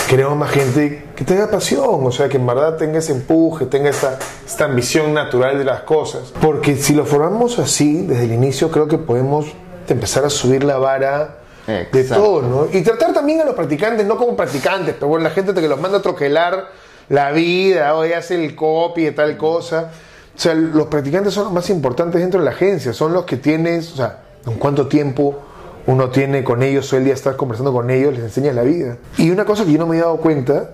Queremos 0.08 0.36
más 0.36 0.50
gente 0.52 1.02
que 1.16 1.24
tenga 1.24 1.50
pasión, 1.50 2.06
o 2.06 2.12
sea, 2.12 2.28
que 2.28 2.36
en 2.36 2.46
verdad 2.46 2.76
tenga 2.76 2.98
ese 2.98 3.10
empuje, 3.10 3.66
tenga 3.66 3.90
esta, 3.90 4.18
esta 4.46 4.66
ambición 4.66 5.12
natural 5.12 5.58
de 5.58 5.64
las 5.64 5.80
cosas. 5.80 6.32
Porque 6.40 6.76
si 6.76 6.94
lo 6.94 7.04
formamos 7.04 7.58
así 7.58 8.02
desde 8.02 8.24
el 8.24 8.32
inicio, 8.32 8.70
creo 8.70 8.86
que 8.86 8.98
podemos 8.98 9.46
empezar 9.88 10.24
a 10.24 10.30
subir 10.30 10.62
la 10.62 10.78
vara 10.78 11.38
de 11.66 12.04
todo, 12.04 12.42
¿no? 12.42 12.68
Y 12.72 12.82
tratar 12.82 13.12
también 13.12 13.40
a 13.40 13.44
los 13.44 13.54
practicantes, 13.54 14.06
no 14.06 14.16
como 14.16 14.36
practicantes, 14.36 14.94
pero 14.94 15.08
bueno, 15.08 15.24
la 15.24 15.30
gente 15.30 15.52
que 15.52 15.68
los 15.68 15.80
manda 15.80 15.98
a 15.98 16.02
troquelar 16.02 16.68
la 17.08 17.32
vida, 17.32 17.94
hoy 17.96 18.12
hace 18.12 18.44
el 18.44 18.54
copy 18.54 19.04
de 19.04 19.12
tal 19.12 19.36
cosa. 19.36 19.90
O 20.36 20.38
sea, 20.38 20.54
los 20.54 20.86
practicantes 20.86 21.34
son 21.34 21.44
los 21.44 21.52
más 21.52 21.68
importantes 21.70 22.20
dentro 22.20 22.38
de 22.38 22.44
la 22.44 22.52
agencia, 22.52 22.92
son 22.92 23.12
los 23.12 23.24
que 23.24 23.38
tienes, 23.38 23.92
o 23.92 23.96
sea, 23.96 24.20
en 24.46 24.54
cuánto 24.54 24.86
tiempo 24.86 25.40
uno 25.86 26.10
tiene 26.10 26.42
con 26.42 26.62
ellos, 26.62 26.88
todo 26.88 26.98
el 26.98 27.04
día 27.04 27.14
estás 27.14 27.36
conversando 27.36 27.72
con 27.72 27.90
ellos, 27.90 28.14
les 28.14 28.24
enseñas 28.24 28.54
la 28.54 28.62
vida. 28.62 28.96
Y 29.18 29.30
una 29.30 29.44
cosa 29.44 29.64
que 29.64 29.72
yo 29.72 29.78
no 29.78 29.86
me 29.86 29.96
he 29.96 30.00
dado 30.00 30.16
cuenta, 30.16 30.70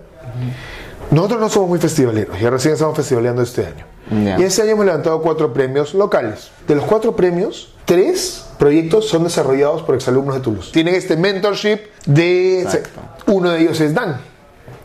nosotros 1.10 1.40
no 1.40 1.48
somos 1.48 1.68
muy 1.68 1.78
festivaleros, 1.78 2.40
ya 2.40 2.50
recién 2.50 2.74
estamos 2.74 2.96
festivaleando 2.96 3.42
este 3.42 3.66
año. 3.66 3.84
Y 4.38 4.42
este 4.42 4.62
año 4.62 4.72
hemos 4.72 4.84
levantado 4.84 5.22
cuatro 5.22 5.52
premios 5.52 5.94
locales. 5.94 6.50
De 6.66 6.74
los 6.74 6.84
cuatro 6.84 7.16
premios, 7.16 7.74
tres 7.84 8.46
proyectos 8.58 9.08
son 9.08 9.24
desarrollados 9.24 9.82
por 9.82 9.94
exalumnos 9.94 10.34
de 10.34 10.40
Toulouse. 10.40 10.72
Tienen 10.72 10.94
este 10.94 11.16
mentorship 11.16 11.78
de... 12.04 12.62
Exacto. 12.62 13.00
Uno 13.26 13.50
de 13.50 13.60
ellos 13.60 13.80
es 13.80 13.94
Dan. 13.94 14.20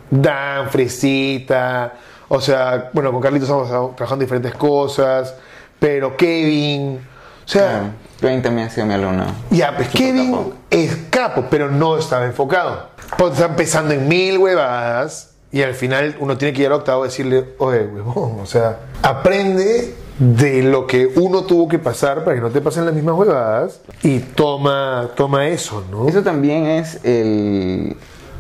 Dan, 0.10 0.70
Fresita, 0.70 1.94
o 2.30 2.40
sea, 2.40 2.90
bueno, 2.94 3.12
con 3.12 3.22
Carlitos 3.22 3.50
estamos 3.50 3.96
trabajando 3.96 4.24
diferentes 4.24 4.54
cosas, 4.54 5.34
pero 5.80 6.16
Kevin, 6.16 7.00
o 7.48 7.50
sea. 7.50 7.94
Kevin 8.20 8.42
también 8.42 8.68
ha 8.68 8.70
sido 8.70 8.86
mi 8.88 8.94
alumno. 8.94 9.26
ya, 9.52 9.76
pues 9.76 9.90
Kevin 9.90 10.32
capo. 10.32 10.54
es 10.70 10.98
capo, 11.10 11.46
pero 11.50 11.70
no 11.72 11.98
estaba 11.98 12.26
enfocado. 12.26 12.90
Porque 13.18 13.36
está 13.36 13.46
empezando 13.46 13.94
en 13.94 14.08
mil 14.08 14.38
huevadas 14.38 15.36
y 15.52 15.62
al 15.62 15.76
final 15.76 16.18
uno 16.20 16.38
tiene 16.38 16.54
que 16.54 16.62
ir 16.64 16.68
al 16.68 16.74
octavo 16.74 17.06
y 17.06 17.08
decirle, 17.10 17.54
oye, 17.60 17.86
huevón, 17.86 18.40
o 18.42 18.46
sea, 18.46 18.80
aprende 19.02 19.96
de 20.20 20.64
lo 20.64 20.88
que 20.88 21.08
uno 21.16 21.44
tuvo 21.44 21.68
que 21.68 21.80
pasar 21.80 22.24
para 22.24 22.36
que 22.36 22.42
no 22.42 22.50
te 22.50 22.60
pasen 22.60 22.86
las 22.86 22.94
mismas 22.94 23.16
huevadas 23.16 23.80
y 24.02 24.20
toma, 24.20 25.12
toma 25.16 25.48
eso, 25.48 25.86
¿no? 25.90 26.10
Eso 26.10 26.24
también 26.24 26.66
es 26.66 27.00
el 27.06 27.96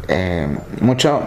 eh, 0.07 0.57
mucho 0.81 1.21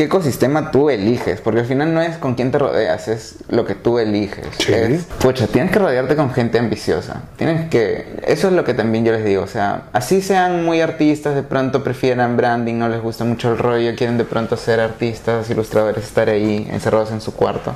qué 0.00 0.04
ecosistema 0.06 0.70
tú 0.70 0.88
eliges, 0.88 1.42
porque 1.42 1.60
al 1.60 1.66
final 1.66 1.92
no 1.92 2.00
es 2.00 2.16
con 2.16 2.34
quién 2.34 2.50
te 2.50 2.58
rodeas, 2.58 3.06
es 3.06 3.34
lo 3.50 3.66
que 3.66 3.74
tú 3.74 3.98
eliges. 3.98 4.46
Sí. 4.56 4.72
Es, 4.72 5.04
pucha, 5.04 5.46
tienes 5.46 5.70
que 5.70 5.78
rodearte 5.78 6.16
con 6.16 6.32
gente 6.32 6.58
ambiciosa. 6.58 7.24
Tienes 7.36 7.68
que 7.68 8.06
eso 8.26 8.48
es 8.48 8.54
lo 8.54 8.64
que 8.64 8.72
también 8.72 9.04
yo 9.04 9.12
les 9.12 9.26
digo, 9.26 9.42
o 9.42 9.46
sea, 9.46 9.82
así 9.92 10.22
sean 10.22 10.64
muy 10.64 10.80
artistas, 10.80 11.34
de 11.34 11.42
pronto 11.42 11.84
prefieran 11.84 12.38
branding, 12.38 12.78
no 12.78 12.88
les 12.88 13.02
gusta 13.02 13.26
mucho 13.26 13.52
el 13.52 13.58
rollo, 13.58 13.94
quieren 13.94 14.16
de 14.16 14.24
pronto 14.24 14.56
ser 14.56 14.80
artistas, 14.80 15.50
ilustradores, 15.50 16.02
estar 16.02 16.30
ahí 16.30 16.66
encerrados 16.72 17.10
en 17.10 17.20
su 17.20 17.34
cuarto. 17.34 17.74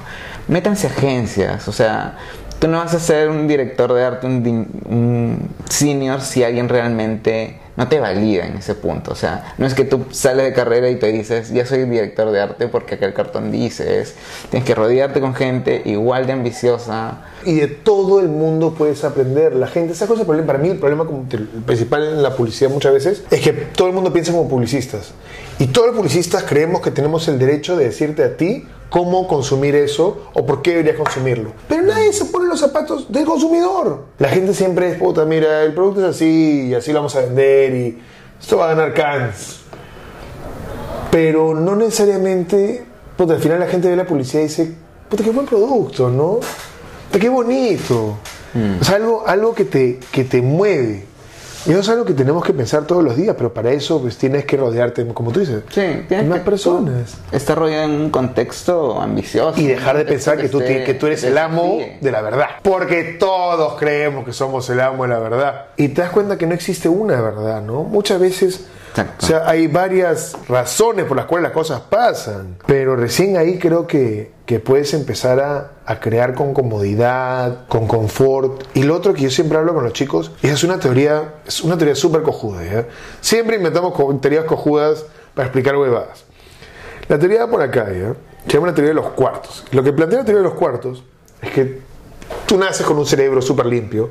Métanse 0.49 0.87
a 0.87 0.90
agencias, 0.90 1.69
o 1.69 1.73
sea, 1.73 2.16
Tú 2.59 2.69
no 2.69 2.78
vas 2.78 2.95
a 2.95 3.00
ser 3.00 3.28
un 3.28 3.47
director 3.47 3.93
de 3.93 4.04
arte, 4.04 4.26
un 4.26 5.50
senior, 5.69 6.23
si 6.23 6.43
alguien 6.43 6.71
realmente 6.71 7.59
no 7.76 7.88
te 7.88 8.00
valida 8.00 8.47
en 8.47 8.57
ese 8.57 8.75
punto. 8.75 9.12
O 9.12 9.14
sea, 9.14 9.54
no 9.59 9.66
es 9.66 9.75
que 9.75 9.85
tú 9.85 10.04
sales 10.11 10.45
de 10.45 10.52
carrera 10.52 10.88
y 10.90 10.97
te 10.97 11.09
dices, 11.09 11.50
ya 11.50 11.66
soy 11.66 11.85
director 11.85 12.31
de 12.31 12.40
arte 12.40 12.69
porque 12.69 12.95
aquel 12.95 13.12
cartón 13.14 13.50
dice, 13.50 14.00
es, 14.00 14.14
tienes 14.50 14.66
que 14.66 14.75
rodearte 14.75 15.21
con 15.21 15.35
gente 15.35 15.83
igual 15.85 16.26
de 16.26 16.33
ambiciosa. 16.33 17.23
Y 17.45 17.54
de 17.54 17.69
todo 17.69 18.21
el 18.21 18.28
mundo 18.28 18.75
puedes 18.76 19.04
aprender. 19.04 19.54
La 19.54 19.66
gente, 19.66 19.93
esa 19.93 20.07
cosa, 20.07 20.25
para 20.25 20.59
mí 20.59 20.69
el 20.69 20.78
problema 20.78 21.04
como 21.04 21.25
principal 21.66 22.04
en 22.04 22.23
la 22.23 22.35
publicidad 22.35 22.71
muchas 22.71 22.93
veces 22.93 23.25
es 23.31 23.40
que 23.40 23.52
todo 23.52 23.88
el 23.88 23.95
mundo 23.95 24.12
piensa 24.12 24.33
como 24.33 24.49
publicistas. 24.49 25.12
Y 25.59 25.69
todos 25.69 25.89
los 25.89 25.97
publicistas 25.97 26.43
creemos 26.43 26.81
que 26.81 26.91
tenemos 26.91 27.29
el 27.29 27.39
derecho 27.39 27.77
de 27.77 27.85
decirte 27.85 28.25
a 28.25 28.37
ti 28.37 28.67
cómo 28.91 29.29
consumir 29.29 29.75
eso 29.77 30.31
o 30.35 30.45
por 30.47 30.63
qué 30.63 30.71
deberías 30.71 30.97
consumirlo. 30.97 31.53
Pero 31.69 31.83
nadie 31.83 32.13
se 32.13 32.27
pone 32.27 32.49
los 32.49 32.61
zapatos 32.61 33.11
del 33.11 33.25
consumidor. 33.25 34.07
La 34.19 34.29
gente 34.29 34.55
siempre 34.55 34.91
es, 34.93 34.99
puta, 34.99 35.25
mira, 35.25 35.63
el 35.63 35.75
producto 35.75 36.01
es 36.01 36.17
así 36.17 36.69
y 36.69 36.75
así 36.75 36.93
lo 36.93 37.01
vamos 37.01 37.15
a 37.17 37.21
vender 37.21 37.75
y 37.75 37.99
esto 38.41 38.57
va 38.57 38.67
a 38.67 38.75
ganar 38.75 38.95
cans. 38.95 39.61
Pero 41.11 41.55
no 41.55 41.77
necesariamente, 41.77 42.85
puta, 43.17 43.35
al 43.35 43.41
final 43.41 43.61
la 43.61 43.67
gente 43.67 43.89
ve 43.89 43.97
la 43.97 44.07
publicidad 44.07 44.41
y 44.41 44.47
dice, 44.47 44.75
puta, 45.09 45.23
qué 45.23 45.31
buen 45.31 45.47
producto, 45.47 46.11
¿no? 46.11 46.41
Puta, 47.07 47.19
qué 47.21 47.29
bonito. 47.29 48.17
O 48.81 48.85
sea, 48.85 48.97
algo, 48.97 49.25
algo 49.27 49.55
que, 49.55 49.65
te, 49.65 49.99
que 50.13 50.25
te 50.25 50.41
mueve. 50.41 51.05
Y 51.66 51.71
eso 51.71 51.80
es 51.80 51.88
algo 51.88 52.04
que 52.04 52.12
tenemos 52.12 52.44
que 52.44 52.52
pensar 52.52 52.85
todos 52.87 53.02
los 53.02 53.16
días, 53.16 53.35
pero 53.38 53.52
para 53.54 53.71
eso 53.71 54.00
pues 54.00 54.18
tienes 54.18 54.44
que 54.44 54.56
rodearte, 54.56 55.06
como 55.09 55.33
tú 55.33 55.40
dices, 55.40 55.62
Sí, 55.71 56.04
tienes 56.09 56.26
más 56.26 56.40
que 56.40 56.44
personas. 56.44 57.14
estar 57.33 57.59
rodeado 57.59 57.85
en 57.85 58.00
un 58.02 58.11
contexto 58.11 59.00
ambicioso. 59.00 59.59
Y 59.61 59.66
dejar 59.66 59.97
de 59.97 60.04
pensar 60.04 60.37
que 60.38 60.49
tú, 60.49 60.59
que 60.59 60.94
tú 60.99 61.06
eres 61.06 61.25
el 61.25 61.38
amo 61.38 61.78
de 62.00 62.11
la 62.11 62.21
verdad. 62.21 62.47
Porque 62.62 63.16
todos 63.18 63.78
creemos 63.78 64.25
que 64.25 64.33
somos 64.33 64.68
el 64.68 64.80
amo 64.80 65.04
de 65.04 65.09
la 65.09 65.18
verdad. 65.18 65.66
Y 65.76 65.88
te 65.88 66.02
das 66.02 66.11
cuenta 66.11 66.37
que 66.37 66.47
no 66.47 66.54
existe 66.54 66.88
una 66.88 67.21
verdad, 67.21 67.62
¿no? 67.62 67.83
Muchas 67.85 68.21
veces, 68.21 68.66
Exacto. 68.95 69.27
o 69.27 69.29
sea, 69.29 69.49
hay 69.49 69.67
varias 69.67 70.37
razones 70.49 71.05
por 71.07 71.17
las 71.17 71.27
cuales 71.27 71.43
las 71.43 71.53
cosas 71.53 71.81
pasan. 71.81 72.59
Pero 72.65 72.95
recién 72.95 73.37
ahí 73.37 73.59
creo 73.59 73.89
que, 73.89 74.31
que 74.47 74.61
puedes 74.61 74.95
empezar 74.95 75.41
a, 75.41 75.73
a 75.85 75.99
crear 75.99 76.35
con 76.35 76.55
comodidad, 76.55 77.67
con 77.67 77.89
confort. 77.89 78.63
Y 78.75 78.85
lo 78.85 78.95
otro 78.95 79.13
que 79.13 79.23
yo 79.23 79.31
siempre 79.31 79.59
hablo 79.59 79.75
con 79.75 79.83
los 79.83 79.93
chicos, 79.95 80.31
y 80.43 80.47
es 80.47 80.63
una 80.63 80.79
teoría, 80.79 81.35
es 81.45 81.61
una 81.63 81.77
teoría 81.77 81.97
súper 81.97 82.23
cojuda, 82.23 82.63
¿ya? 82.65 82.87
Siempre 83.21 83.57
inventamos 83.57 83.95
teorías 84.21 84.45
cojudas 84.45 85.05
para 85.35 85.49
explicar 85.49 85.77
huevadas. 85.77 86.25
La 87.09 87.19
teoría 87.19 87.47
va 87.47 87.51
por 87.51 87.63
acá, 87.63 87.87
¿ya? 87.93 88.15
Se 88.47 88.53
llama 88.53 88.69
la 88.69 88.75
teoría 88.75 88.91
de 88.91 88.95
los 88.95 89.09
cuartos. 89.11 89.65
Lo 89.73 89.83
que 89.83 89.93
plantea 89.93 90.21
la 90.21 90.25
teoría 90.25 90.43
de 90.43 90.49
los 90.49 90.57
cuartos 90.57 91.03
es 91.43 91.51
que 91.51 91.81
tú 92.47 92.57
naces 92.59 92.87
con 92.87 92.97
un 92.97 93.07
cerebro 93.07 93.43
súper 93.43 93.67
limpio 93.67 94.11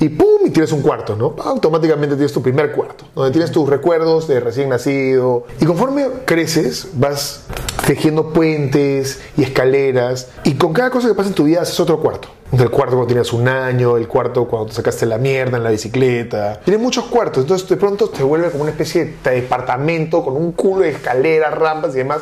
y 0.00 0.08
¡pum! 0.08 0.26
y 0.44 0.50
tienes 0.50 0.72
un 0.72 0.82
cuarto, 0.82 1.16
¿no? 1.16 1.34
Automáticamente 1.42 2.14
tienes 2.14 2.32
tu 2.32 2.42
primer 2.42 2.72
cuarto, 2.72 3.04
donde 3.14 3.30
tienes 3.32 3.50
tus 3.50 3.68
recuerdos 3.68 4.28
de 4.28 4.40
recién 4.40 4.68
nacido. 4.68 5.44
Y 5.60 5.64
conforme 5.64 6.06
creces, 6.24 6.88
vas 6.94 7.44
tejiendo 7.86 8.32
puentes 8.32 9.20
y 9.36 9.42
escaleras 9.42 10.28
y 10.44 10.54
con 10.54 10.72
cada 10.72 10.90
cosa 10.90 11.08
que 11.08 11.14
pasa 11.14 11.28
en 11.28 11.34
tu 11.34 11.44
vida 11.44 11.62
haces 11.62 11.78
otro 11.80 12.00
cuarto. 12.00 12.28
El 12.52 12.70
cuarto 12.70 12.96
cuando 12.96 13.06
tenías 13.06 13.32
un 13.32 13.46
año, 13.46 13.98
el 13.98 14.08
cuarto 14.08 14.46
cuando 14.46 14.68
te 14.68 14.74
sacaste 14.74 15.04
la 15.04 15.18
mierda 15.18 15.58
en 15.58 15.64
la 15.64 15.70
bicicleta. 15.70 16.60
Tienes 16.64 16.82
muchos 16.82 17.04
cuartos, 17.04 17.42
entonces 17.42 17.68
de 17.68 17.76
pronto 17.76 18.08
te 18.08 18.22
vuelve 18.22 18.50
como 18.50 18.62
una 18.62 18.70
especie 18.70 19.16
de 19.22 19.30
departamento 19.30 20.24
con 20.24 20.34
un 20.34 20.52
culo 20.52 20.82
de 20.82 20.90
escaleras, 20.90 21.52
rampas 21.52 21.94
y 21.94 21.98
demás. 21.98 22.20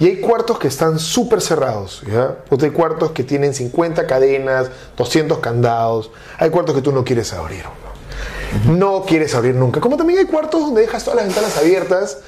Y 0.00 0.06
hay 0.06 0.20
cuartos 0.20 0.58
que 0.58 0.68
están 0.68 0.98
súper 0.98 1.40
cerrados, 1.40 2.02
¿ya? 2.06 2.36
Pues 2.48 2.62
hay 2.62 2.70
cuartos 2.70 3.10
que 3.10 3.24
tienen 3.24 3.52
50 3.52 4.06
cadenas, 4.06 4.70
200 4.96 5.38
candados. 5.38 6.10
Hay 6.38 6.50
cuartos 6.50 6.76
que 6.76 6.82
tú 6.82 6.92
no 6.92 7.04
quieres 7.04 7.32
abrir. 7.32 7.64
¿no? 8.66 8.74
No 8.74 9.04
quieres 9.04 9.34
abrir 9.34 9.54
nunca. 9.54 9.80
Como 9.80 9.96
también 9.96 10.20
hay 10.20 10.26
cuartos 10.26 10.60
donde 10.60 10.82
dejas 10.82 11.02
todas 11.02 11.16
las 11.16 11.26
ventanas 11.26 11.56
abiertas 11.58 12.18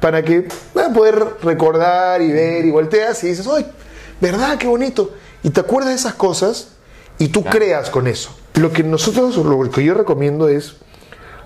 para 0.00 0.22
que 0.24 0.48
para 0.72 0.92
poder 0.92 1.22
recordar 1.42 2.22
y 2.22 2.32
ver 2.32 2.64
y 2.64 2.70
volteas 2.70 3.22
y 3.22 3.28
dices, 3.28 3.46
¡ay, 3.46 3.66
verdad, 4.20 4.56
qué 4.58 4.66
bonito! 4.66 5.12
Y 5.42 5.50
te 5.50 5.60
acuerdas 5.60 5.90
de 5.90 5.96
esas 5.96 6.14
cosas 6.14 6.68
y 7.18 7.28
tú 7.28 7.44
creas 7.44 7.90
con 7.90 8.06
eso. 8.06 8.34
Lo 8.54 8.72
que 8.72 8.82
nosotros, 8.82 9.36
lo 9.36 9.70
que 9.70 9.84
yo 9.84 9.94
recomiendo 9.94 10.48
es 10.48 10.76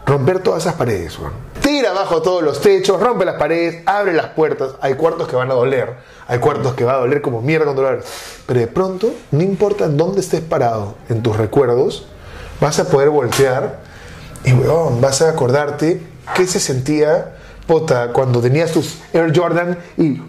romper 0.07 0.38
todas 0.38 0.62
esas 0.62 0.75
paredes, 0.75 1.19
weón. 1.19 1.33
Tira 1.64 1.92
abajo 1.92 2.21
todos 2.21 2.42
los 2.42 2.61
techos, 2.61 3.00
rompe 3.00 3.25
las 3.25 3.37
paredes, 3.37 3.83
abre 3.87 4.12
las 4.12 4.26
puertas. 4.26 4.73
Hay 4.83 4.97
cuartos 4.97 5.26
que 5.26 5.35
van 5.35 5.50
a 5.50 5.54
doler, 5.54 5.94
hay 6.28 6.38
cuartos 6.38 6.75
que 6.75 6.85
va 6.85 6.92
a 6.92 6.99
doler 6.99 7.23
como 7.23 7.40
mierda 7.40 7.71
abres. 7.71 8.04
Pero 8.44 8.61
de 8.61 8.66
pronto, 8.66 9.14
no 9.30 9.42
importa 9.42 9.88
dónde 9.88 10.21
estés 10.21 10.42
parado 10.42 10.97
en 11.09 11.23
tus 11.23 11.38
recuerdos, 11.38 12.06
vas 12.61 12.78
a 12.80 12.85
poder 12.90 13.09
voltear 13.09 13.80
y, 14.44 14.52
weón, 14.52 15.00
vas 15.00 15.23
a 15.23 15.30
acordarte 15.30 16.02
qué 16.37 16.47
se 16.47 16.61
sentía, 16.61 17.37
puta, 17.66 18.12
cuando 18.12 18.42
tenías 18.42 18.71
tus 18.71 18.99
Air 19.14 19.33
Jordan 19.35 19.78
y 19.97 20.21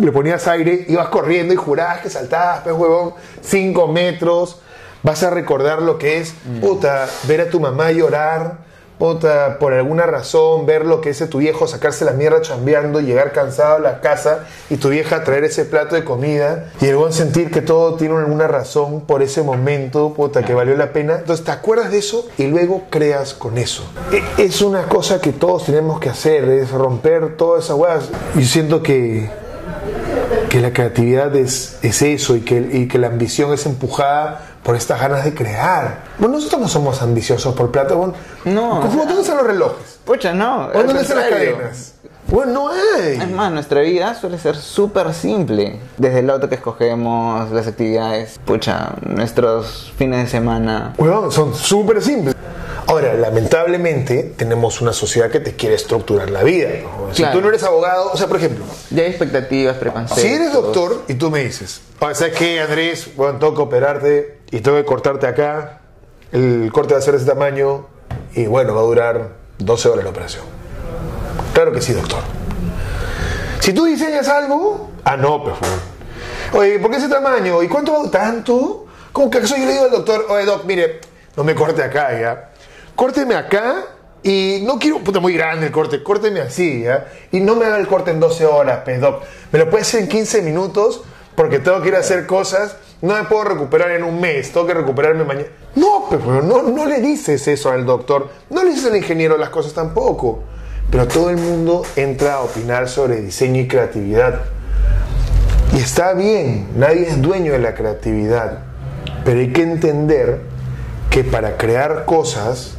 le 0.00 0.10
ponías 0.10 0.48
aire, 0.48 0.86
ibas 0.88 1.08
corriendo 1.08 1.52
y 1.52 1.58
jurabas 1.58 2.00
que 2.00 2.08
saltabas, 2.08 2.62
pues, 2.62 2.74
huevón, 2.74 3.12
5 3.42 3.88
metros. 3.88 4.62
Vas 5.02 5.22
a 5.22 5.28
recordar 5.28 5.82
lo 5.82 5.98
que 5.98 6.16
es, 6.16 6.32
puta, 6.62 7.06
ver 7.24 7.42
a 7.42 7.50
tu 7.50 7.60
mamá 7.60 7.92
llorar 7.92 8.67
puta, 8.98 9.58
por 9.58 9.72
alguna 9.72 10.06
razón, 10.06 10.66
ver 10.66 10.84
lo 10.84 11.00
que 11.00 11.10
es 11.10 11.30
tu 11.30 11.38
viejo, 11.38 11.66
sacarse 11.66 12.04
la 12.04 12.12
mierda 12.12 12.40
chambeando, 12.42 13.00
llegar 13.00 13.32
cansado 13.32 13.76
a 13.76 13.78
la 13.78 14.00
casa 14.00 14.46
y 14.70 14.76
tu 14.76 14.88
vieja 14.88 15.24
traer 15.24 15.44
ese 15.44 15.64
plato 15.64 15.94
de 15.94 16.04
comida 16.04 16.70
y 16.80 16.86
el 16.86 16.96
buen 16.96 17.12
sentir 17.12 17.50
que 17.50 17.60
todo 17.62 17.94
tiene 17.94 18.16
alguna 18.16 18.48
razón 18.48 19.00
por 19.02 19.22
ese 19.22 19.42
momento, 19.42 20.12
puta, 20.14 20.44
que 20.44 20.54
valió 20.54 20.76
la 20.76 20.92
pena. 20.92 21.16
Entonces 21.18 21.44
te 21.44 21.52
acuerdas 21.52 21.90
de 21.90 21.98
eso 21.98 22.26
y 22.38 22.46
luego 22.48 22.82
creas 22.90 23.34
con 23.34 23.58
eso. 23.58 23.84
E- 24.12 24.42
Es 24.44 24.62
una 24.62 24.84
cosa 24.88 25.20
que 25.20 25.32
todos 25.32 25.64
tenemos 25.66 26.00
que 26.00 26.08
hacer, 26.10 26.44
es 26.48 26.70
romper 26.70 27.36
todas 27.36 27.64
esas 27.64 27.76
weas. 27.76 28.08
Yo 28.34 28.42
siento 28.46 28.82
que 28.82 29.30
que 30.48 30.60
la 30.60 30.72
creatividad 30.72 31.34
es, 31.36 31.78
es 31.82 32.02
eso 32.02 32.36
y 32.36 32.40
que, 32.40 32.58
y 32.72 32.88
que 32.88 32.98
la 32.98 33.08
ambición 33.08 33.52
es 33.52 33.66
empujada 33.66 34.40
por 34.62 34.76
estas 34.76 35.00
ganas 35.00 35.24
de 35.24 35.34
crear. 35.34 36.04
Bueno, 36.18 36.36
nosotros 36.36 36.60
no 36.60 36.68
somos 36.68 37.00
ambiciosos 37.02 37.54
por 37.54 37.70
plata. 37.70 37.94
Bueno, 37.94 38.14
No, 38.44 38.80
¿Cómo- 38.80 38.88
o 38.88 38.90
sea- 38.92 39.04
¿Dónde 39.06 39.20
están 39.22 39.36
los 39.38 39.46
relojes? 39.46 39.98
Pucha, 40.04 40.32
no. 40.32 40.66
¿O 40.66 40.78
al 40.78 40.86
¿Dónde 40.86 41.02
están 41.02 41.18
las 41.18 41.28
cadenas? 41.28 41.94
Bueno, 42.30 42.52
no 42.52 42.68
hay. 42.70 43.12
Es 43.20 43.30
más, 43.30 43.50
nuestra 43.52 43.80
vida 43.80 44.14
suele 44.14 44.38
ser 44.38 44.54
súper 44.56 45.14
simple. 45.14 45.78
Desde 45.96 46.18
el 46.20 46.28
auto 46.30 46.48
que 46.48 46.56
escogemos, 46.56 47.50
las 47.50 47.66
actividades, 47.66 48.38
pucha, 48.44 48.92
nuestros 49.02 49.92
fines 49.96 50.24
de 50.24 50.30
semana. 50.30 50.92
Weón, 50.98 51.32
son 51.32 51.54
súper 51.54 52.02
simples. 52.02 52.34
Ahora, 52.86 53.14
lamentablemente, 53.14 54.34
tenemos 54.36 54.80
una 54.80 54.92
sociedad 54.92 55.30
que 55.30 55.40
te 55.40 55.54
quiere 55.56 55.74
estructurar 55.74 56.30
la 56.30 56.42
vida. 56.42 56.68
¿no? 56.82 57.14
Si 57.14 57.22
Claro. 57.22 57.38
tú 57.38 57.42
no 57.42 57.48
eres 57.50 57.62
abogado, 57.62 58.10
o 58.12 58.16
sea, 58.16 58.26
por 58.28 58.36
ejemplo, 58.38 58.64
Ya 58.90 59.02
hay 59.02 59.08
expectativas, 59.10 59.76
preconceptos. 59.76 60.22
si 60.22 60.28
eres 60.28 60.52
doctor 60.52 61.04
y 61.08 61.14
tú 61.14 61.30
me 61.30 61.42
dices, 61.44 61.80
"Oye, 62.00 62.14
¿sabes 62.14 62.34
qué, 62.36 62.60
Andrés? 62.60 63.10
Bueno, 63.16 63.38
tengo 63.38 63.54
que 63.54 63.62
operarte 63.62 64.38
y 64.50 64.60
tengo 64.60 64.76
que 64.78 64.84
cortarte 64.84 65.26
acá. 65.26 65.80
El 66.32 66.70
corte 66.72 66.92
va 66.94 66.98
a 67.00 67.02
ser 67.02 67.12
de 67.14 67.18
ese 67.22 67.26
tamaño 67.26 67.86
y 68.34 68.46
bueno, 68.46 68.74
va 68.74 68.80
a 68.80 68.84
durar 68.84 69.28
12 69.58 69.88
horas 69.88 70.04
la 70.04 70.10
operación. 70.10 70.44
Claro 71.58 71.72
que 71.72 71.82
sí, 71.82 71.92
doctor. 71.92 72.20
Si 73.58 73.72
tú 73.72 73.84
diseñas 73.86 74.28
algo, 74.28 74.90
ah, 75.02 75.16
no, 75.16 75.42
pues. 75.42 75.56
Oye, 76.52 76.78
¿por 76.78 76.88
qué 76.88 76.98
ese 76.98 77.08
tamaño? 77.08 77.64
¿Y 77.64 77.66
cuánto 77.66 78.00
va 78.00 78.08
tanto? 78.08 78.86
Como 79.10 79.28
que 79.28 79.38
acaso 79.38 79.56
yo 79.56 79.66
le 79.66 79.72
digo 79.72 79.86
al 79.86 79.90
doctor, 79.90 80.26
oye, 80.28 80.44
doc, 80.44 80.64
mire, 80.66 81.00
no 81.36 81.42
me 81.42 81.56
corte 81.56 81.82
acá, 81.82 82.16
ya. 82.16 82.50
Córteme 82.94 83.34
acá 83.34 83.86
y 84.22 84.62
no 84.64 84.78
quiero, 84.78 85.00
puta, 85.00 85.18
muy 85.18 85.32
grande 85.32 85.66
el 85.66 85.72
corte, 85.72 86.00
córteme 86.00 86.42
así, 86.42 86.84
ya. 86.84 87.08
Y 87.32 87.40
no 87.40 87.56
me 87.56 87.64
haga 87.64 87.78
el 87.78 87.88
corte 87.88 88.12
en 88.12 88.20
12 88.20 88.46
horas, 88.46 88.82
pues. 88.84 89.00
Me 89.50 89.58
lo 89.58 89.68
puede 89.68 89.82
hacer 89.82 90.02
en 90.02 90.08
15 90.08 90.42
minutos 90.42 91.02
porque 91.34 91.58
tengo 91.58 91.82
que 91.82 91.88
ir 91.88 91.96
a 91.96 91.98
hacer 91.98 92.24
cosas. 92.28 92.76
No 93.02 93.16
me 93.16 93.24
puedo 93.24 93.42
recuperar 93.42 93.90
en 93.90 94.04
un 94.04 94.20
mes, 94.20 94.52
tengo 94.52 94.64
que 94.64 94.74
recuperarme 94.74 95.24
mañana. 95.24 95.48
No, 95.74 96.06
weón, 96.08 96.48
no, 96.48 96.62
no 96.62 96.86
le 96.86 97.00
dices 97.00 97.48
eso 97.48 97.72
al 97.72 97.84
doctor, 97.84 98.28
no 98.48 98.62
le 98.62 98.70
dices 98.70 98.86
al 98.86 98.96
ingeniero 98.96 99.36
las 99.36 99.50
cosas 99.50 99.74
tampoco. 99.74 100.44
Pero 100.90 101.06
todo 101.06 101.30
el 101.30 101.36
mundo 101.36 101.82
entra 101.96 102.34
a 102.34 102.40
opinar 102.40 102.88
sobre 102.88 103.20
diseño 103.20 103.60
y 103.60 103.68
creatividad. 103.68 104.40
Y 105.74 105.78
está 105.78 106.14
bien, 106.14 106.68
nadie 106.76 107.08
es 107.08 107.20
dueño 107.20 107.52
de 107.52 107.58
la 107.58 107.74
creatividad, 107.74 108.60
pero 109.24 109.40
hay 109.40 109.52
que 109.52 109.62
entender 109.62 110.40
que 111.10 111.24
para 111.24 111.58
crear 111.58 112.06
cosas 112.06 112.72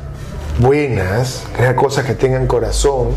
buenas, 0.60 1.44
crear 1.56 1.76
cosas 1.76 2.06
que 2.06 2.16
tengan 2.16 2.48
corazón, 2.48 3.10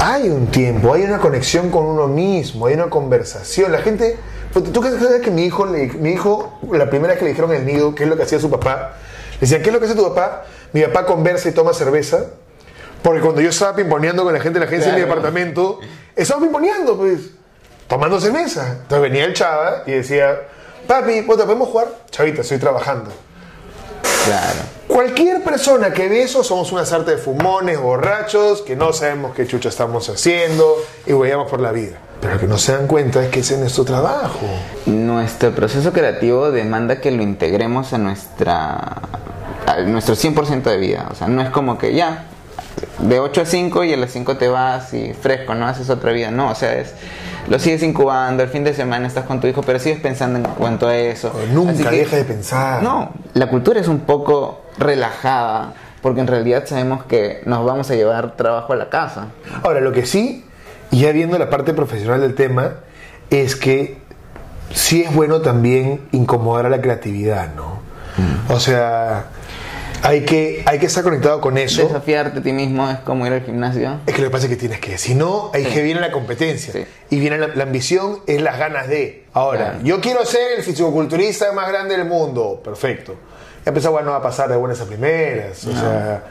hay 0.00 0.28
un 0.30 0.48
tiempo, 0.48 0.94
hay 0.94 1.02
una 1.02 1.18
conexión 1.18 1.70
con 1.70 1.84
uno 1.84 2.08
mismo, 2.08 2.66
hay 2.66 2.74
una 2.74 2.90
conversación. 2.90 3.70
La 3.70 3.78
gente, 3.78 4.16
pues, 4.52 4.72
tú 4.72 4.82
sabes 4.82 5.20
que 5.22 5.30
mi 5.30 5.44
hijo, 5.44 5.66
mi 5.66 6.10
hijo, 6.10 6.58
la 6.72 6.90
primera 6.90 7.16
que 7.16 7.22
le 7.22 7.30
dijeron 7.30 7.52
el 7.52 7.64
nido, 7.64 7.94
qué 7.94 8.04
es 8.04 8.08
lo 8.08 8.16
que 8.16 8.24
hacía 8.24 8.40
su 8.40 8.50
papá, 8.50 8.96
le 9.34 9.40
decían, 9.40 9.62
¿qué 9.62 9.68
es 9.68 9.72
lo 9.72 9.78
que 9.78 9.86
hace 9.86 9.94
tu 9.94 10.08
papá? 10.08 10.44
Mi 10.72 10.82
papá 10.82 11.06
conversa 11.06 11.48
y 11.48 11.52
toma 11.52 11.72
cerveza. 11.72 12.26
Porque 13.02 13.20
cuando 13.20 13.40
yo 13.40 13.48
estaba 13.50 13.74
pimponeando 13.76 14.24
con 14.24 14.32
la 14.32 14.40
gente 14.40 14.58
de 14.58 14.64
la 14.64 14.70
agencia 14.70 14.92
de 14.92 14.98
mi 14.98 15.04
Claro. 15.04 15.16
departamento, 15.20 15.80
estaba 16.14 16.40
pimponeando, 16.40 16.96
pues, 16.98 17.20
tomando 17.88 18.20
cerveza. 18.20 18.68
Entonces 18.82 19.00
venía 19.00 19.24
el 19.24 19.34
chava 19.34 19.82
y 19.86 19.92
decía, 19.92 20.38
papi, 20.86 21.22
¿puta, 21.22 21.44
¿podemos 21.44 21.68
jugar? 21.68 21.88
Chavita, 22.10 22.42
estoy 22.42 22.58
trabajando. 22.58 23.10
Claro. 24.24 24.58
Cualquier 24.86 25.42
persona 25.42 25.92
que 25.92 26.08
ve 26.08 26.22
eso 26.22 26.44
somos 26.44 26.72
una 26.72 26.84
sarta 26.84 27.10
de 27.12 27.16
fumones, 27.16 27.80
borrachos, 27.80 28.60
que 28.62 28.76
no 28.76 28.92
sabemos 28.92 29.34
qué 29.34 29.46
chucha 29.46 29.68
estamos 29.70 30.08
haciendo 30.08 30.76
y 31.06 31.12
huellamos 31.12 31.50
por 31.50 31.60
la 31.60 31.72
vida. 31.72 31.96
Pero 32.20 32.34
lo 32.34 32.40
que 32.40 32.46
no 32.46 32.58
se 32.58 32.72
dan 32.72 32.86
cuenta 32.86 33.22
es 33.24 33.30
que 33.30 33.40
ese 33.40 33.54
es 33.54 33.60
nuestro 33.60 33.84
trabajo. 33.84 34.40
Nuestro 34.84 35.52
proceso 35.54 35.92
creativo 35.92 36.50
demanda 36.50 37.00
que 37.00 37.10
lo 37.12 37.22
integremos 37.22 37.94
a 37.94 37.98
nuestra 37.98 38.98
a 39.66 39.80
nuestro 39.86 40.16
100% 40.16 40.62
de 40.64 40.76
vida. 40.76 41.08
O 41.10 41.14
sea, 41.14 41.28
no 41.28 41.40
es 41.40 41.48
como 41.50 41.78
que 41.78 41.94
ya, 41.94 42.26
de 42.98 43.18
8 43.20 43.40
a 43.42 43.44
5 43.46 43.84
y 43.84 43.92
a 43.92 43.96
las 43.96 44.10
5 44.12 44.36
te 44.36 44.48
vas 44.48 44.92
y 44.94 45.14
fresco, 45.14 45.54
no 45.54 45.66
haces 45.66 45.90
otra 45.90 46.12
vida. 46.12 46.30
No, 46.30 46.50
o 46.50 46.54
sea, 46.54 46.74
es 46.74 46.94
lo 47.48 47.58
sigues 47.58 47.82
incubando, 47.82 48.42
el 48.42 48.48
fin 48.48 48.64
de 48.64 48.74
semana 48.74 49.06
estás 49.08 49.24
con 49.24 49.40
tu 49.40 49.46
hijo, 49.46 49.62
pero 49.62 49.78
sigues 49.78 49.98
pensando 50.00 50.38
en 50.38 50.44
cuanto 50.54 50.86
a 50.86 50.96
eso. 50.96 51.32
Nunca 51.52 51.90
que- 51.90 51.96
deja 51.96 52.16
de 52.16 52.24
pensar. 52.24 52.82
No, 52.82 53.10
la 53.34 53.48
cultura 53.48 53.80
es 53.80 53.88
un 53.88 54.00
poco 54.00 54.60
relajada 54.78 55.72
porque 56.02 56.20
en 56.20 56.26
realidad 56.26 56.64
sabemos 56.66 57.04
que 57.04 57.42
nos 57.46 57.64
vamos 57.64 57.90
a 57.90 57.94
llevar 57.94 58.36
trabajo 58.36 58.72
a 58.72 58.76
la 58.76 58.88
casa. 58.88 59.26
Ahora, 59.62 59.80
lo 59.80 59.92
que 59.92 60.06
sí, 60.06 60.44
y 60.90 61.00
ya 61.00 61.12
viendo 61.12 61.38
la 61.38 61.50
parte 61.50 61.74
profesional 61.74 62.20
del 62.20 62.34
tema, 62.34 62.74
es 63.30 63.56
que 63.56 63.98
sí 64.72 65.02
es 65.02 65.14
bueno 65.14 65.40
también 65.40 66.00
incomodar 66.12 66.66
a 66.66 66.68
la 66.70 66.80
creatividad, 66.80 67.48
¿no? 67.54 67.80
Mm. 68.16 68.52
O 68.52 68.60
sea, 68.60 69.24
hay 70.02 70.24
que, 70.24 70.62
hay 70.66 70.78
que 70.78 70.86
estar 70.86 71.02
conectado 71.04 71.40
con 71.40 71.58
eso. 71.58 71.82
Desafiarte 71.82 72.38
a 72.38 72.42
ti 72.42 72.52
mismo 72.52 72.88
es 72.90 72.98
como 73.00 73.26
ir 73.26 73.32
al 73.32 73.42
gimnasio. 73.42 74.00
Es 74.06 74.14
que 74.14 74.22
lo 74.22 74.28
que 74.28 74.32
pasa 74.32 74.44
es 74.46 74.50
que 74.50 74.56
tienes 74.56 74.80
que, 74.80 74.96
si 74.98 75.14
no, 75.14 75.50
ahí 75.54 75.64
Sí. 75.64 75.70
que 75.72 75.82
viene 75.82 76.00
la 76.00 76.10
competencia. 76.12 76.72
Sí. 76.72 76.84
Y 77.10 77.20
viene 77.20 77.38
la, 77.38 77.48
la 77.48 77.64
ambición, 77.64 78.20
es 78.26 78.40
las 78.40 78.58
ganas 78.58 78.88
de. 78.88 79.24
Ahora, 79.34 79.70
Claro. 79.72 79.78
yo 79.84 80.00
quiero 80.00 80.24
ser 80.24 80.58
el 80.58 80.62
fisicoculturista 80.64 81.52
más 81.52 81.68
grande 81.68 81.96
del 81.96 82.06
mundo. 82.06 82.60
Perfecto. 82.64 83.14
Ya 83.66 83.72
pensaba, 83.72 83.92
bueno, 83.92 84.06
no 84.06 84.12
va 84.12 84.18
a 84.18 84.22
pasar 84.22 84.48
de 84.48 84.56
buenas 84.56 84.80
a 84.80 84.86
primeras. 84.86 85.64
O 85.66 85.72
sea, 85.72 86.22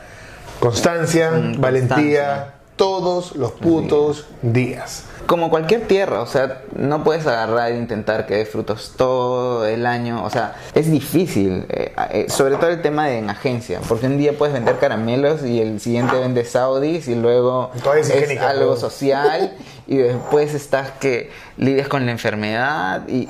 constancia, 0.59 1.31
Mm, 1.31 1.61
valentía, 1.61 1.95
constancia. 1.97 2.53
Todos 2.79 3.35
los 3.35 3.51
putos 3.51 4.25
días. 4.41 5.03
Como 5.27 5.49
cualquier 5.49 5.85
tierra, 5.85 6.21
o 6.21 6.25
sea, 6.25 6.61
no 6.77 7.03
puedes 7.03 7.27
agarrar 7.27 7.73
e 7.73 7.77
intentar 7.77 8.25
que 8.25 8.37
dé 8.37 8.45
frutos 8.45 8.93
todo 8.95 9.67
el 9.67 9.85
año, 9.85 10.23
o 10.23 10.29
sea, 10.29 10.55
es 10.73 10.89
difícil, 10.89 11.65
eh, 11.67 11.91
eh, 12.11 12.25
sobre 12.29 12.55
todo 12.55 12.69
el 12.69 12.81
tema 12.81 13.07
de 13.07 13.17
en 13.17 13.29
agencia, 13.29 13.81
porque 13.87 14.07
un 14.07 14.17
día 14.17 14.37
puedes 14.37 14.53
vender 14.53 14.79
caramelos 14.79 15.43
y 15.43 15.59
el 15.59 15.81
siguiente 15.81 16.15
vende 16.17 16.45
saudis 16.45 17.09
y 17.09 17.15
luego 17.15 17.71
es 17.99 18.39
algo 18.39 18.77
social 18.77 19.57
y 19.85 19.97
después 19.97 20.53
estás 20.53 20.91
que 21.01 21.31
lidias 21.57 21.89
con 21.89 22.05
la 22.05 22.13
enfermedad 22.13 23.05
y, 23.09 23.27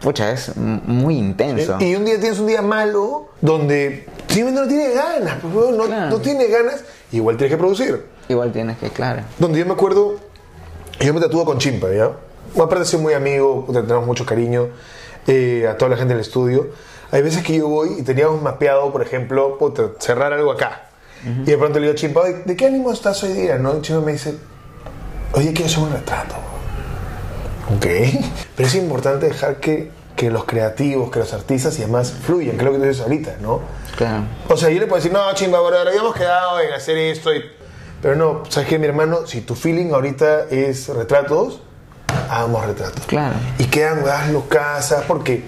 pucha, 0.00 0.30
es 0.30 0.56
muy 0.56 1.18
intenso. 1.18 1.76
Y 1.80 1.96
un 1.96 2.04
día 2.04 2.20
tienes 2.20 2.38
un 2.38 2.46
día 2.46 2.62
malo 2.62 3.30
donde 3.40 4.06
simplemente 4.28 4.60
no 4.60 4.68
tienes 4.68 4.94
ganas, 4.94 5.38
pues, 5.42 5.70
no, 5.76 5.84
Claro. 5.86 6.10
no 6.10 6.18
tienes 6.20 6.48
ganas, 6.50 6.84
igual 7.10 7.36
tienes 7.36 7.52
que 7.52 7.58
producir. 7.58 8.11
Igual 8.32 8.50
tienes 8.52 8.78
que, 8.78 8.88
claro. 8.90 9.22
Donde 9.38 9.58
yo 9.58 9.66
me 9.66 9.72
acuerdo, 9.72 10.16
yo 11.00 11.12
me 11.14 11.20
tatúo 11.20 11.44
con 11.44 11.58
Chimpa, 11.58 11.88
¿ya? 11.92 12.06
Bueno, 12.54 12.64
aparte 12.64 12.84
soy 12.84 13.00
muy 13.00 13.14
amigo, 13.14 13.66
tenemos 13.72 14.06
mucho 14.06 14.24
cariño 14.26 14.68
eh, 15.26 15.66
a 15.70 15.76
toda 15.76 15.90
la 15.90 15.96
gente 15.96 16.14
del 16.14 16.20
estudio. 16.22 16.68
Hay 17.10 17.22
veces 17.22 17.42
que 17.44 17.56
yo 17.58 17.68
voy 17.68 17.96
y 17.98 18.02
teníamos 18.02 18.40
mapeado, 18.40 18.90
por 18.90 19.02
ejemplo, 19.02 19.58
puta, 19.58 19.82
cerrar 19.98 20.32
algo 20.32 20.50
acá. 20.50 20.88
Y 21.24 21.44
de 21.50 21.56
pronto 21.58 21.78
le 21.78 21.86
digo 21.86 21.92
a 21.92 21.96
Chimpa, 21.96 22.20
"Oye, 22.22 22.42
¿de 22.44 22.56
qué 22.56 22.66
ánimo 22.66 22.90
estás 22.90 23.22
hoy 23.22 23.32
día? 23.34 23.56
¿No? 23.58 23.76
Y 23.76 23.80
Chimpa 23.82 24.00
me 24.04 24.12
dice, 24.12 24.34
oye, 25.34 25.52
quiero 25.52 25.66
hacer 25.66 25.78
un 25.84 25.92
retrato. 25.92 26.34
Ok. 27.76 27.86
Pero 28.56 28.68
es 28.68 28.74
importante 28.74 29.26
dejar 29.28 29.56
que, 29.60 29.90
que 30.16 30.30
los 30.30 30.44
creativos, 30.44 31.10
que 31.10 31.20
los 31.20 31.32
artistas 31.32 31.78
y 31.78 31.82
demás 31.82 32.12
fluyan, 32.12 32.56
que 32.56 32.62
es 32.62 32.64
lo 32.64 32.72
que 32.72 32.78
tú 32.78 32.84
dices 32.84 33.02
ahorita, 33.02 33.36
¿no? 33.40 33.60
Claro. 33.96 34.24
O 34.48 34.56
sea, 34.56 34.70
yo 34.70 34.80
le 34.80 34.86
puedo 34.86 34.96
decir, 34.96 35.12
no, 35.12 35.20
chimba, 35.34 35.60
bueno, 35.60 35.78
habíamos 35.78 36.14
quedado 36.14 36.60
en 36.60 36.72
hacer 36.72 36.96
esto. 36.98 37.32
y- 37.34 37.42
Pero 38.02 38.16
no, 38.16 38.42
¿sabes 38.48 38.68
qué, 38.68 38.78
mi 38.80 38.86
hermano? 38.86 39.26
Si 39.26 39.42
tu 39.42 39.54
feeling 39.54 39.92
ahorita 39.92 40.46
es 40.50 40.88
retratos, 40.88 41.62
hagamos 42.28 42.66
retratos. 42.66 43.06
Claro. 43.06 43.36
Y 43.58 43.66
quedan 43.66 44.06
hazlo 44.08 44.48
casas, 44.48 45.04
porque 45.06 45.44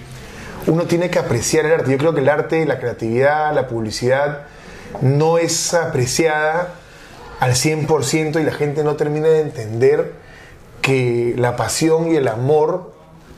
uno 0.65 0.83
tiene 0.83 1.09
que 1.09 1.19
apreciar 1.19 1.65
el 1.65 1.73
arte. 1.73 1.91
Yo 1.91 1.97
creo 1.97 2.13
que 2.13 2.21
el 2.21 2.29
arte, 2.29 2.65
la 2.65 2.79
creatividad, 2.79 3.53
la 3.53 3.67
publicidad, 3.67 4.43
no 5.01 5.37
es 5.37 5.73
apreciada 5.73 6.75
al 7.41 7.51
100% 7.51 8.39
y 8.39 8.43
la 8.43 8.53
gente 8.53 8.85
no 8.85 8.95
termina 8.95 9.27
de 9.27 9.41
entender 9.41 10.13
que 10.81 11.35
la 11.37 11.57
pasión 11.57 12.09
y 12.11 12.15
el 12.15 12.29
amor 12.29 12.94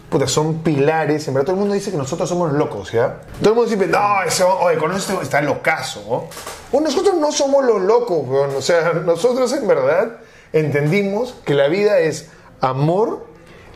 puta, 0.10 0.28
son 0.28 0.60
pilares. 0.64 1.28
En 1.28 1.34
verdad, 1.34 1.48
todo 1.48 1.56
el 1.56 1.60
mundo 1.60 1.76
dice 1.76 1.92
que 1.92 1.98
nosotros 1.98 2.30
somos 2.30 2.54
locos, 2.54 2.92
¿ya? 2.92 3.22
Todo 3.40 3.50
el 3.52 3.56
mundo 3.56 3.72
dice, 3.72 3.88
no, 3.88 4.24
ese, 4.24 4.44
oye, 4.44 4.78
con 4.78 4.92
eso 4.94 5.22
está 5.22 5.42
locazo. 5.42 6.30
¿no? 6.72 6.80
Nosotros 6.80 7.16
no 7.16 7.32
somos 7.32 7.66
los 7.66 7.82
locos, 7.82 8.26
o 8.56 8.62
sea, 8.62 8.94
nosotros 9.06 9.52
en 9.54 9.68
verdad 9.68 10.18
entendimos 10.54 11.36
que 11.46 11.54
la 11.54 11.68
vida 11.68 12.00
es 12.00 12.30
amor, 12.62 13.26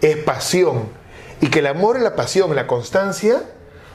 es 0.01 0.17
pasión. 0.17 1.01
Y 1.41 1.47
que 1.49 1.59
el 1.59 1.67
amor 1.67 1.99
la 1.99 2.15
pasión, 2.15 2.55
la 2.55 2.67
constancia, 2.67 3.41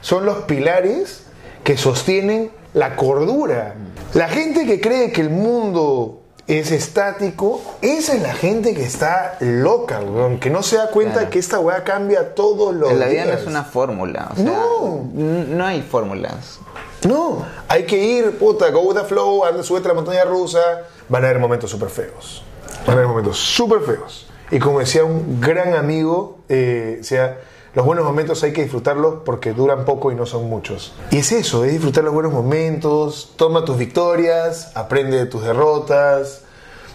son 0.00 0.26
los 0.26 0.38
pilares 0.44 1.22
que 1.62 1.76
sostienen 1.76 2.50
la 2.74 2.96
cordura. 2.96 3.74
La 4.14 4.28
gente 4.28 4.66
que 4.66 4.80
cree 4.80 5.12
que 5.12 5.20
el 5.20 5.30
mundo 5.30 6.22
es 6.48 6.70
estático, 6.70 7.60
esa 7.82 8.14
es 8.14 8.22
la 8.22 8.32
gente 8.34 8.72
que 8.74 8.84
está 8.84 9.36
loca, 9.40 10.00
weón, 10.00 10.38
que 10.38 10.48
no 10.50 10.62
se 10.62 10.76
da 10.76 10.90
cuenta 10.90 11.14
Claro. 11.14 11.30
que 11.30 11.38
esta 11.40 11.58
weá 11.58 11.82
cambia 11.82 12.34
todos 12.34 12.74
los 12.74 12.92
La 12.92 13.06
vida 13.06 13.24
no 13.24 13.32
es 13.32 13.46
una 13.46 13.64
fórmula. 13.64 14.28
O 14.32 14.36
sea, 14.36 14.44
No. 14.44 15.04
no 15.12 15.64
hay 15.66 15.82
fórmulas. 15.82 16.60
No, 17.04 17.44
hay 17.68 17.84
que 17.84 17.98
ir, 17.98 18.38
puta, 18.38 18.70
go 18.70 18.80
with 18.82 18.96
the 18.96 19.04
flow, 19.04 19.44
anda, 19.44 19.60
a 19.62 19.88
la 19.88 19.94
montaña 19.94 20.24
rusa. 20.24 20.60
Van 21.08 21.22
a 21.24 21.28
haber 21.28 21.40
momentos 21.40 21.70
súper 21.70 21.88
feos. 21.88 22.42
Van 22.86 22.90
a 22.90 22.92
haber 23.00 23.06
momentos 23.08 23.38
súper 23.38 23.80
feos. 23.80 24.26
Y 24.50 24.58
como 24.60 24.78
decía 24.78 25.04
un 25.04 25.40
gran 25.40 25.74
amigo, 25.74 26.38
eh, 26.48 27.00
sea, 27.02 27.38
los 27.76 27.84
buenos 27.84 28.06
momentos 28.06 28.42
hay 28.42 28.54
que 28.54 28.62
disfrutarlos 28.62 29.16
porque 29.22 29.52
duran 29.52 29.84
poco 29.84 30.10
y 30.10 30.14
no 30.14 30.24
son 30.24 30.48
muchos. 30.48 30.94
Y 31.10 31.18
es 31.18 31.30
eso, 31.30 31.62
es 31.66 31.72
disfrutar 31.72 32.04
los 32.04 32.14
buenos 32.14 32.32
momentos, 32.32 33.34
toma 33.36 33.66
tus 33.66 33.76
victorias, 33.76 34.72
aprende 34.74 35.18
de 35.18 35.26
tus 35.26 35.42
derrotas. 35.42 36.40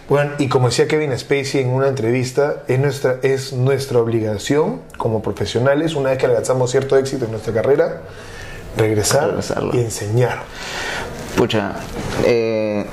Bueno, 0.08 0.32
y 0.40 0.48
como 0.48 0.66
decía 0.66 0.88
Kevin 0.88 1.16
Spacey 1.16 1.60
en 1.60 1.68
una 1.68 1.86
entrevista, 1.86 2.64
es 2.66 2.80
nuestra, 2.80 3.18
es 3.22 3.52
nuestra 3.52 4.00
obligación 4.00 4.80
como 4.98 5.22
profesionales, 5.22 5.94
una 5.94 6.10
vez 6.10 6.18
que 6.18 6.26
alcanzamos 6.26 6.72
cierto 6.72 6.98
éxito 6.98 7.26
en 7.26 7.30
nuestra 7.30 7.54
carrera, 7.54 8.02
regresar 8.76 9.38
y 9.72 9.78
enseñar. 9.78 10.42
Pucha, 11.36 11.76
eh, 12.24 12.86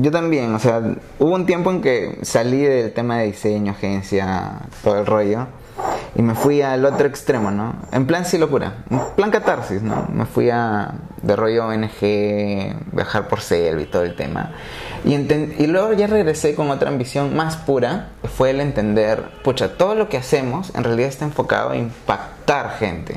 yo 0.00 0.10
también, 0.10 0.56
o 0.56 0.58
sea, 0.58 0.82
hubo 1.20 1.34
un 1.36 1.46
tiempo 1.46 1.70
en 1.70 1.82
que 1.82 2.18
salí 2.22 2.62
del 2.62 2.92
tema 2.92 3.18
de 3.18 3.26
diseño, 3.26 3.70
agencia, 3.70 4.62
todo 4.82 4.98
el 4.98 5.06
rollo, 5.06 5.46
y 6.14 6.22
me 6.22 6.34
fui 6.34 6.60
al 6.62 6.84
otro 6.84 7.06
extremo, 7.06 7.50
¿no? 7.50 7.74
En 7.90 8.06
plan 8.06 8.24
sí 8.26 8.36
locura, 8.38 8.84
en 8.90 9.00
plan 9.16 9.30
catarsis, 9.30 9.80
¿no? 9.82 10.06
Me 10.12 10.26
fui 10.26 10.50
a 10.50 10.92
de 11.22 11.36
rollo 11.36 11.66
ONG, 11.68 12.00
viajar 12.92 13.28
por 13.28 13.40
selva 13.40 13.80
y 13.80 13.86
todo 13.86 14.02
el 14.02 14.14
tema. 14.16 14.50
Y, 15.04 15.14
y 15.14 15.66
luego 15.68 15.92
ya 15.94 16.06
regresé 16.06 16.54
con 16.54 16.70
otra 16.70 16.88
ambición 16.90 17.34
más 17.34 17.56
pura, 17.56 18.08
que 18.22 18.28
fue 18.28 18.50
el 18.50 18.60
entender, 18.60 19.22
pucha, 19.42 19.76
todo 19.76 19.94
lo 19.94 20.08
que 20.08 20.16
hacemos 20.18 20.72
en 20.74 20.84
realidad 20.84 21.08
está 21.08 21.24
enfocado 21.24 21.70
a 21.70 21.76
impactar 21.76 22.76
gente. 22.78 23.16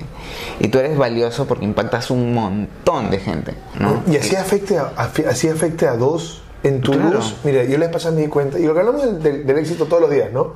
Y 0.60 0.68
tú 0.70 0.80
eres 0.80 0.98
valioso 0.98 1.48
porque 1.48 1.66
impactas 1.66 2.12
un 2.12 2.34
montón 2.34 3.10
de 3.12 3.20
gente, 3.20 3.56
¿no? 3.80 4.04
Y 4.08 4.18
así 4.18 4.36
afecte 4.36 4.78
a, 4.78 4.92
a- 4.96 5.12
así 5.30 5.50
afecte 5.50 5.88
a 5.88 5.96
dos 5.98 6.44
en 6.64 6.82
tu 6.82 6.94
Claro. 6.94 7.12
luz. 7.16 7.36
Mira, 7.44 7.64
yo 7.66 7.78
les 7.78 7.90
pasé 7.90 8.10
me 8.12 8.22
di 8.22 8.28
cuenta, 8.28 8.58
y 8.58 8.66
lo 8.66 8.74
que 8.74 8.80
hablamos 8.80 9.04
del, 9.04 9.22
del- 9.22 9.46
del 9.46 9.58
éxito 9.60 9.86
todos 9.86 10.02
los 10.02 10.12
días, 10.12 10.32
¿no? 10.32 10.54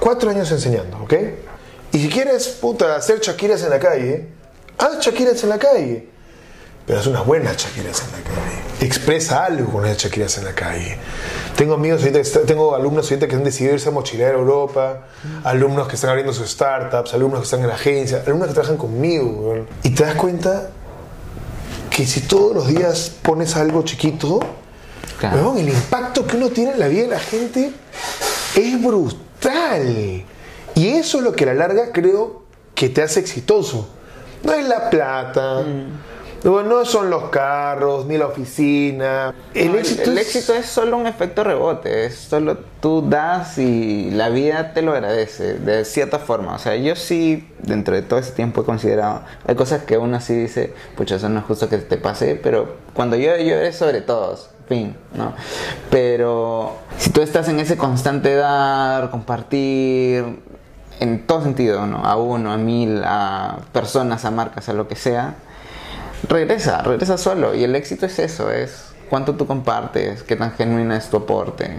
Cuatro 0.00 0.30
años 0.30 0.50
enseñando, 0.52 0.98
¿ok? 1.02 1.14
Y 1.92 1.98
si 1.98 2.08
quieres, 2.08 2.48
puta, 2.48 2.96
hacer 2.96 3.20
chaquiras 3.20 3.62
en 3.62 3.70
la 3.70 3.78
calle, 3.78 4.28
haz 4.78 5.00
chaquiras 5.00 5.42
en 5.42 5.48
la 5.48 5.58
calle. 5.58 6.08
Pero 6.86 7.00
haz 7.00 7.06
unas 7.06 7.26
buenas 7.26 7.56
chaquiras 7.56 8.02
en 8.02 8.12
la 8.12 8.28
calle. 8.28 8.86
Expresa 8.86 9.44
algo 9.44 9.72
con 9.72 9.84
esas 9.86 9.96
chaquiras 9.98 10.38
en 10.38 10.44
la 10.44 10.54
calle. 10.54 10.98
Tengo 11.56 11.74
amigos 11.74 12.02
tengo 12.46 12.74
alumnos 12.76 13.10
ahorita 13.10 13.26
que 13.26 13.34
han 13.34 13.42
decidido 13.42 13.74
irse 13.74 13.88
a 13.88 13.92
mochilear 13.92 14.34
a 14.34 14.38
Europa, 14.38 15.06
alumnos 15.42 15.88
que 15.88 15.94
están 15.96 16.10
abriendo 16.10 16.32
sus 16.32 16.48
startups, 16.50 17.14
alumnos 17.14 17.40
que 17.40 17.44
están 17.44 17.60
en 17.60 17.68
la 17.68 17.74
agencia, 17.74 18.22
alumnos 18.26 18.48
que 18.48 18.54
trabajan 18.54 18.76
conmigo. 18.76 19.66
Y 19.82 19.90
te 19.90 20.04
das 20.04 20.14
cuenta 20.14 20.70
que 21.90 22.06
si 22.06 22.20
todos 22.20 22.54
los 22.54 22.68
días 22.68 23.10
pones 23.22 23.56
algo 23.56 23.82
chiquito, 23.82 24.38
Claro. 25.18 25.54
el 25.56 25.68
impacto 25.70 26.26
que 26.26 26.36
uno 26.36 26.50
tiene 26.50 26.72
en 26.72 26.78
la 26.78 26.88
vida 26.88 27.02
de 27.04 27.08
la 27.08 27.18
gente 27.18 27.72
es 28.54 28.82
brutal. 28.82 30.24
Y 30.76 30.88
eso 30.88 31.18
es 31.18 31.24
lo 31.24 31.32
que 31.32 31.42
a 31.44 31.48
la 31.48 31.54
larga 31.54 31.90
creo 31.92 32.42
que 32.74 32.88
te 32.88 33.02
hace 33.02 33.18
exitoso. 33.18 33.88
No 34.44 34.52
es 34.52 34.68
la 34.68 34.90
plata, 34.90 35.62
no, 36.44 36.62
no 36.62 36.84
son 36.84 37.08
los 37.10 37.30
carros, 37.30 38.06
ni 38.06 38.18
la 38.18 38.26
oficina. 38.26 39.34
El, 39.54 39.72
No, 39.72 39.78
éxito, 39.78 40.10
el 40.10 40.18
es- 40.18 40.26
éxito 40.36 40.54
es 40.54 40.66
solo 40.66 40.96
un 40.98 41.06
efecto 41.06 41.42
rebote, 41.42 42.04
es 42.04 42.14
solo 42.16 42.58
tú 42.80 43.02
das 43.08 43.56
y 43.58 44.10
la 44.12 44.28
vida 44.28 44.72
te 44.74 44.82
lo 44.82 44.92
agradece 44.92 45.54
de 45.54 45.84
cierta 45.84 46.18
forma. 46.20 46.54
O 46.54 46.58
sea, 46.58 46.76
yo 46.76 46.94
sí, 46.94 47.48
dentro 47.62 47.94
de 47.96 48.02
todo 48.02 48.18
ese 48.20 48.32
tiempo 48.32 48.60
he 48.60 48.64
considerado, 48.64 49.22
hay 49.46 49.56
cosas 49.56 49.82
que 49.84 49.96
uno 49.98 50.20
sí 50.20 50.34
dice, 50.34 50.74
pucha, 50.96 51.16
eso 51.16 51.28
no 51.30 51.40
es 51.40 51.46
justo 51.46 51.68
que 51.68 51.78
te 51.78 51.96
pase, 51.96 52.38
pero 52.40 52.76
cuando 52.92 53.16
yo 53.16 53.34
lloré 53.38 53.72
sobre 53.72 54.02
todos, 54.02 54.50
fin, 54.68 54.96
¿no? 55.14 55.32
Pero 55.90 56.76
si 56.98 57.10
tú 57.10 57.22
estás 57.22 57.48
en 57.48 57.60
ese 57.60 57.76
constante 57.76 58.34
dar, 58.34 59.10
compartir, 59.10 60.24
en 61.00 61.26
todo 61.26 61.42
sentido, 61.42 61.86
¿no? 61.86 62.04
A 62.04 62.16
uno, 62.16 62.52
a 62.52 62.56
mil, 62.56 63.02
a 63.04 63.58
personas, 63.72 64.24
a 64.24 64.30
marcas, 64.30 64.68
a 64.68 64.72
lo 64.72 64.88
que 64.88 64.96
sea, 64.96 65.34
regresa, 66.28 66.82
regresa 66.82 67.18
solo. 67.18 67.54
Y 67.54 67.64
el 67.64 67.74
éxito 67.74 68.06
es 68.06 68.18
eso, 68.18 68.50
es 68.50 68.86
cuánto 69.08 69.34
tú 69.34 69.46
compartes, 69.46 70.22
qué 70.22 70.36
tan 70.36 70.52
genuina 70.52 70.96
es 70.96 71.08
tu 71.08 71.18
aporte. 71.18 71.70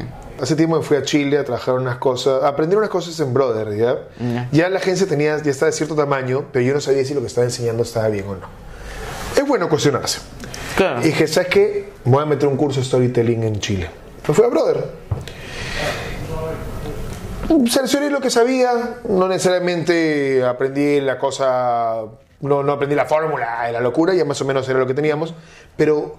Hace 0.41 0.55
tiempo 0.55 0.77
me 0.77 0.83
fui 0.83 0.97
a 0.97 1.01
Chile 1.01 1.39
a 1.39 1.43
trabajar 1.43 1.75
unas 1.75 1.97
cosas, 1.97 2.43
a 2.43 2.49
aprender 2.49 2.77
unas 2.77 2.91
cosas 2.91 3.19
en 3.19 3.33
Brother, 3.33 3.75
¿ya? 3.75 3.97
Ya. 4.19 4.49
Ya 4.51 4.69
la 4.69 4.77
agencia 4.77 5.07
tenía, 5.07 5.41
ya 5.41 5.51
estaba 5.51 5.71
de 5.71 5.77
cierto 5.77 5.95
tamaño, 5.95 6.45
pero 6.51 6.63
yo 6.63 6.73
no 6.73 6.79
sabía 6.79 7.03
si 7.03 7.13
lo 7.13 7.21
que 7.21 7.27
estaba 7.27 7.45
enseñando 7.45 7.83
estaba 7.83 8.07
bien 8.09 8.25
o 8.27 8.35
no. 8.35 8.47
Es 9.35 9.47
bueno 9.47 9.67
cuestionarse. 9.67 10.19
Claro. 10.75 11.01
Y 11.01 11.05
dije, 11.05 11.27
¿sabes 11.27 11.49
qué? 11.49 11.89
Voy 12.05 12.21
a 12.21 12.25
meter 12.25 12.47
un 12.47 12.55
curso 12.55 12.79
de 12.79 12.85
storytelling 12.85 13.43
en 13.43 13.59
Chile. 13.59 13.89
Me 14.27 14.33
fui 14.33 14.45
a 14.45 14.47
Brother. 14.47 14.85
Seleccioné 17.47 18.09
lo 18.09 18.19
que 18.19 18.29
sabía, 18.29 18.99
no 19.07 19.27
necesariamente 19.27 20.43
aprendí 20.43 20.99
la 20.99 21.17
cosa, 21.17 22.03
no, 22.41 22.61
no 22.61 22.71
aprendí 22.73 22.93
la 22.93 23.05
fórmula 23.05 23.63
de 23.67 23.71
la 23.71 23.79
locura, 23.79 24.13
ya 24.13 24.25
más 24.25 24.41
o 24.41 24.45
menos 24.45 24.67
era 24.67 24.79
lo 24.79 24.85
que 24.85 24.93
teníamos, 24.93 25.33
pero 25.77 26.17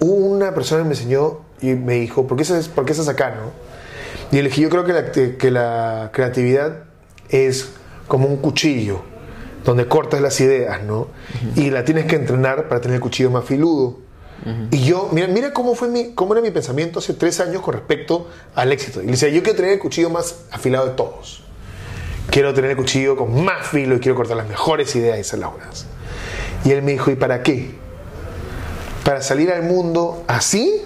una 0.00 0.54
persona 0.54 0.82
me 0.84 0.90
enseñó 0.90 1.40
y 1.60 1.74
me 1.74 1.94
dijo, 1.94 2.26
¿por 2.26 2.36
qué 2.36 2.42
estás, 2.42 2.68
por 2.68 2.86
qué 2.86 2.92
estás 2.92 3.08
acá? 3.08 3.30
No? 3.30 3.52
Y 4.36 4.40
le 4.40 4.48
dije, 4.48 4.62
yo 4.62 4.70
creo 4.70 4.84
que 4.84 4.92
la, 4.94 5.12
que 5.12 5.50
la 5.50 6.10
creatividad 6.12 6.84
es 7.28 7.72
como 8.08 8.26
un 8.26 8.38
cuchillo, 8.38 9.02
donde 9.64 9.86
cortas 9.86 10.20
las 10.20 10.40
ideas, 10.40 10.82
¿no? 10.82 11.08
Y 11.54 11.70
la 11.70 11.84
tienes 11.84 12.06
que 12.06 12.16
entrenar 12.16 12.68
para 12.68 12.80
tener 12.80 12.96
el 12.96 13.00
cuchillo 13.00 13.30
más 13.30 13.44
filudo. 13.44 13.98
Y 14.72 14.84
yo, 14.84 15.08
mira, 15.12 15.28
mira 15.28 15.52
cómo, 15.52 15.74
fue 15.74 15.88
mi, 15.88 16.14
cómo 16.14 16.34
era 16.34 16.42
mi 16.42 16.50
pensamiento 16.50 16.98
hace 16.98 17.14
tres 17.14 17.38
años 17.38 17.62
con 17.62 17.74
respecto 17.74 18.28
al 18.54 18.72
éxito. 18.72 19.00
Y 19.00 19.06
le 19.06 19.12
decía, 19.12 19.28
yo 19.28 19.42
quiero 19.42 19.56
tener 19.56 19.72
el 19.72 19.78
cuchillo 19.78 20.10
más 20.10 20.46
afilado 20.50 20.86
de 20.86 20.92
todos. 20.94 21.44
Quiero 22.28 22.52
tener 22.52 22.72
el 22.72 22.76
cuchillo 22.76 23.16
con 23.16 23.44
más 23.44 23.66
filo 23.68 23.94
y 23.94 24.00
quiero 24.00 24.16
cortar 24.16 24.36
las 24.36 24.48
mejores 24.48 24.94
ideas 24.96 25.18
y 25.18 25.20
hacerlas 25.20 25.52
buenas. 25.52 25.86
Y 26.64 26.72
él 26.72 26.82
me 26.82 26.92
dijo, 26.92 27.10
¿y 27.10 27.14
para 27.14 27.42
qué? 27.42 27.74
¿Para 29.04 29.22
salir 29.22 29.52
al 29.52 29.62
mundo 29.62 30.24
así? 30.26 30.82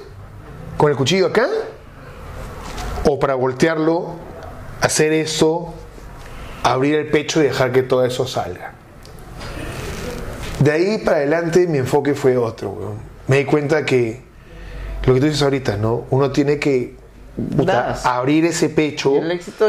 ¿Con 0.77 0.90
el 0.90 0.97
cuchillo 0.97 1.27
acá? 1.27 1.49
¿O 3.05 3.19
para 3.19 3.35
voltearlo, 3.35 4.16
hacer 4.83 5.12
eso, 5.12 5.73
abrir 6.62 6.97
el 6.97 7.09
pecho 7.11 7.40
y 7.40 7.45
dejar 7.45 7.73
que 7.73 7.83
todo 7.83 8.05
eso 8.05 8.27
salga? 8.27 8.75
De 10.59 10.73
ahí 10.73 10.99
para 10.99 11.19
adelante 11.19 11.66
mi 11.66 11.79
enfoque 11.79 12.14
fue 12.14 12.37
otro, 12.37 12.71
weón. 12.71 13.16
Me 13.29 13.39
di 13.39 13.45
cuenta 13.45 13.85
que 13.85 14.23
lo 15.05 15.15
que 15.15 15.21
tú 15.21 15.27
dices 15.27 15.43
ahorita, 15.43 15.77
¿no? 15.77 16.05
Uno 16.11 16.31
tiene 16.31 16.59
que 16.59 16.97
puta, 17.57 17.93
abrir 18.05 18.45
ese 18.45 18.69
pecho. 18.69 19.15
Y 19.15 19.19
el 19.19 19.31
éxito 19.31 19.67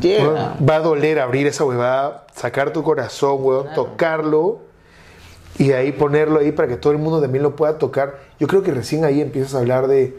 llega. 0.00 0.56
Va 0.68 0.76
a 0.76 0.80
doler 0.80 1.18
abrir 1.20 1.46
esa 1.46 1.64
huevada, 1.64 2.26
sacar 2.34 2.72
tu 2.72 2.82
corazón, 2.82 3.36
weón, 3.40 3.66
tocarlo 3.74 4.60
y 5.58 5.68
de 5.68 5.76
ahí 5.76 5.92
ponerlo 5.92 6.40
ahí 6.40 6.52
para 6.52 6.66
que 6.68 6.76
todo 6.76 6.92
el 6.92 6.98
mundo 6.98 7.20
también 7.20 7.42
lo 7.42 7.54
pueda 7.56 7.78
tocar. 7.78 8.18
Yo 8.40 8.46
creo 8.46 8.62
que 8.62 8.72
recién 8.72 9.04
ahí 9.04 9.20
empiezas 9.20 9.54
a 9.54 9.58
hablar 9.58 9.86
de 9.86 10.16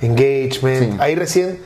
engagement. 0.00 0.92
Sí. 0.92 0.96
Ahí 1.00 1.14
recién 1.14 1.58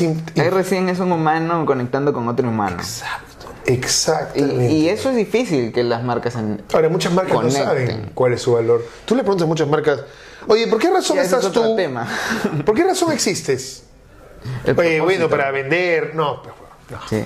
in- 0.00 0.22
Ahí 0.36 0.50
recién 0.50 0.88
es 0.88 0.98
un 1.00 1.12
humano 1.12 1.64
conectando 1.66 2.12
con 2.12 2.26
otro 2.28 2.48
humano. 2.48 2.76
Exacto. 2.76 3.27
Exactamente. 3.72 4.70
y 4.70 4.88
eso 4.88 5.10
es 5.10 5.16
difícil 5.16 5.72
que 5.72 5.82
las 5.84 6.02
marcas 6.02 6.34
en- 6.36 6.62
Ahora, 6.72 6.88
muchas 6.88 7.12
marcas 7.12 7.34
conecten. 7.34 7.62
no 7.62 7.68
saben 7.68 8.10
cuál 8.14 8.32
es 8.32 8.42
su 8.42 8.52
valor. 8.52 8.84
Tú 9.04 9.14
le 9.14 9.22
preguntas 9.22 9.44
a 9.44 9.48
muchas 9.48 9.68
marcas, 9.68 10.00
oye, 10.46 10.66
¿por 10.66 10.78
qué 10.78 10.90
razón 10.90 11.18
es 11.18 11.26
estás 11.26 11.44
otro 11.44 11.62
tú? 11.62 11.76
tema. 11.76 12.08
¿Por 12.64 12.74
qué 12.74 12.84
razón 12.84 13.12
existes? 13.12 13.84
El 14.64 14.78
Oye, 14.78 15.00
bueno, 15.00 15.28
para 15.28 15.50
vender. 15.50 16.14
No, 16.14 16.40
pero, 16.42 16.54
no. 16.90 17.08
Sí. 17.08 17.24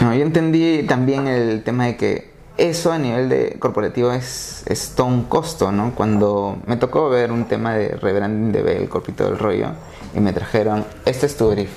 No, 0.00 0.14
yo 0.14 0.22
entendí 0.22 0.84
también 0.88 1.26
el 1.28 1.62
tema 1.62 1.86
de 1.86 1.96
que 1.96 2.32
eso 2.58 2.92
a 2.92 2.98
nivel 2.98 3.28
de 3.28 3.56
corporativo 3.58 4.12
es, 4.12 4.62
es 4.66 4.90
todo 4.94 5.06
un 5.06 5.24
costo, 5.24 5.72
¿no? 5.72 5.94
Cuando 5.94 6.58
me 6.66 6.76
tocó 6.76 7.08
ver 7.08 7.32
un 7.32 7.46
tema 7.46 7.74
de 7.74 7.88
rebranding 7.88 8.52
de 8.52 8.62
Bell, 8.62 8.88
corpito 8.88 9.24
del 9.24 9.38
rollo, 9.38 9.68
y 10.14 10.20
me 10.20 10.32
trajeron, 10.32 10.84
este 11.06 11.26
es 11.26 11.36
tu 11.36 11.50
brief, 11.50 11.70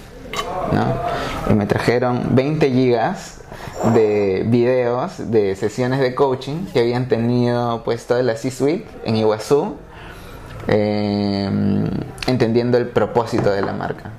¿no? 0.72 1.52
Y 1.52 1.54
me 1.56 1.66
trajeron 1.66 2.36
20 2.36 2.70
gigas 2.72 3.42
de 3.94 4.44
videos 4.48 5.32
de 5.32 5.56
sesiones 5.56 6.00
de 6.00 6.16
coaching 6.16 6.66
que 6.74 6.80
habían 6.80 7.08
tenido 7.08 7.84
pues 7.84 8.06
toda 8.08 8.24
la 8.24 8.36
C-Suite 8.36 8.86
en 9.06 9.16
Iguazú, 9.18 9.76
eh, 10.68 11.50
entendiendo 12.28 12.78
el 12.78 12.88
propósito 12.88 13.52
de 13.52 13.62
la 13.62 13.74
marca. 13.74 14.12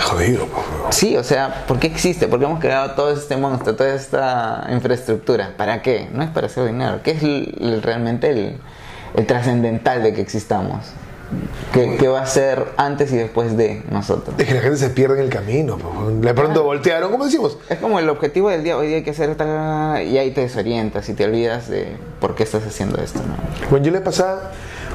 Jodido. 0.00 0.46
Sí, 0.90 1.16
o 1.16 1.24
sea, 1.24 1.64
¿por 1.66 1.78
qué 1.78 1.86
existe? 1.86 2.28
¿Por 2.28 2.38
qué 2.38 2.44
hemos 2.44 2.60
creado 2.60 2.92
todo 2.92 3.10
este 3.12 3.36
monstruo, 3.36 3.74
toda 3.76 3.94
esta 3.94 4.66
infraestructura? 4.70 5.52
¿Para 5.56 5.80
qué? 5.80 6.08
No 6.12 6.22
es 6.22 6.30
para 6.30 6.46
hacer 6.48 6.66
dinero. 6.66 7.00
¿Qué 7.02 7.12
es 7.12 7.22
el- 7.22 7.80
realmente 7.82 8.30
el, 8.30 8.58
el 9.14 9.26
trascendental 9.26 10.02
de 10.02 10.12
que 10.12 10.20
existamos. 10.20 10.84
Que, 11.72 11.96
que 11.96 12.08
va 12.08 12.20
a 12.22 12.26
ser 12.26 12.66
antes 12.76 13.12
y 13.12 13.16
después 13.16 13.56
de 13.56 13.82
nosotros. 13.90 14.34
Es 14.38 14.46
que 14.46 14.54
la 14.54 14.60
gente 14.60 14.76
se 14.78 14.90
pierde 14.90 15.18
en 15.18 15.24
el 15.24 15.30
camino. 15.30 15.76
De 16.20 16.34
pronto 16.34 16.62
voltearon, 16.62 17.10
¿cómo 17.10 17.24
decimos? 17.24 17.58
Es 17.68 17.78
como 17.78 17.98
el 17.98 18.08
objetivo 18.08 18.48
del 18.48 18.62
día, 18.62 18.76
hoy 18.76 18.86
día 18.86 18.96
hay 18.98 19.02
que 19.02 19.10
hacer 19.10 19.34
tal, 19.34 20.06
y 20.06 20.18
ahí 20.18 20.30
te 20.30 20.42
desorientas 20.42 21.08
y 21.08 21.14
te 21.14 21.24
olvidas 21.24 21.68
de 21.68 21.96
por 22.20 22.34
qué 22.34 22.44
estás 22.44 22.64
haciendo 22.64 23.02
esto, 23.02 23.18
¿no? 23.18 23.34
Bueno, 23.70 23.84
yo 23.84 23.92
le 23.92 24.00
pasaba. 24.00 24.52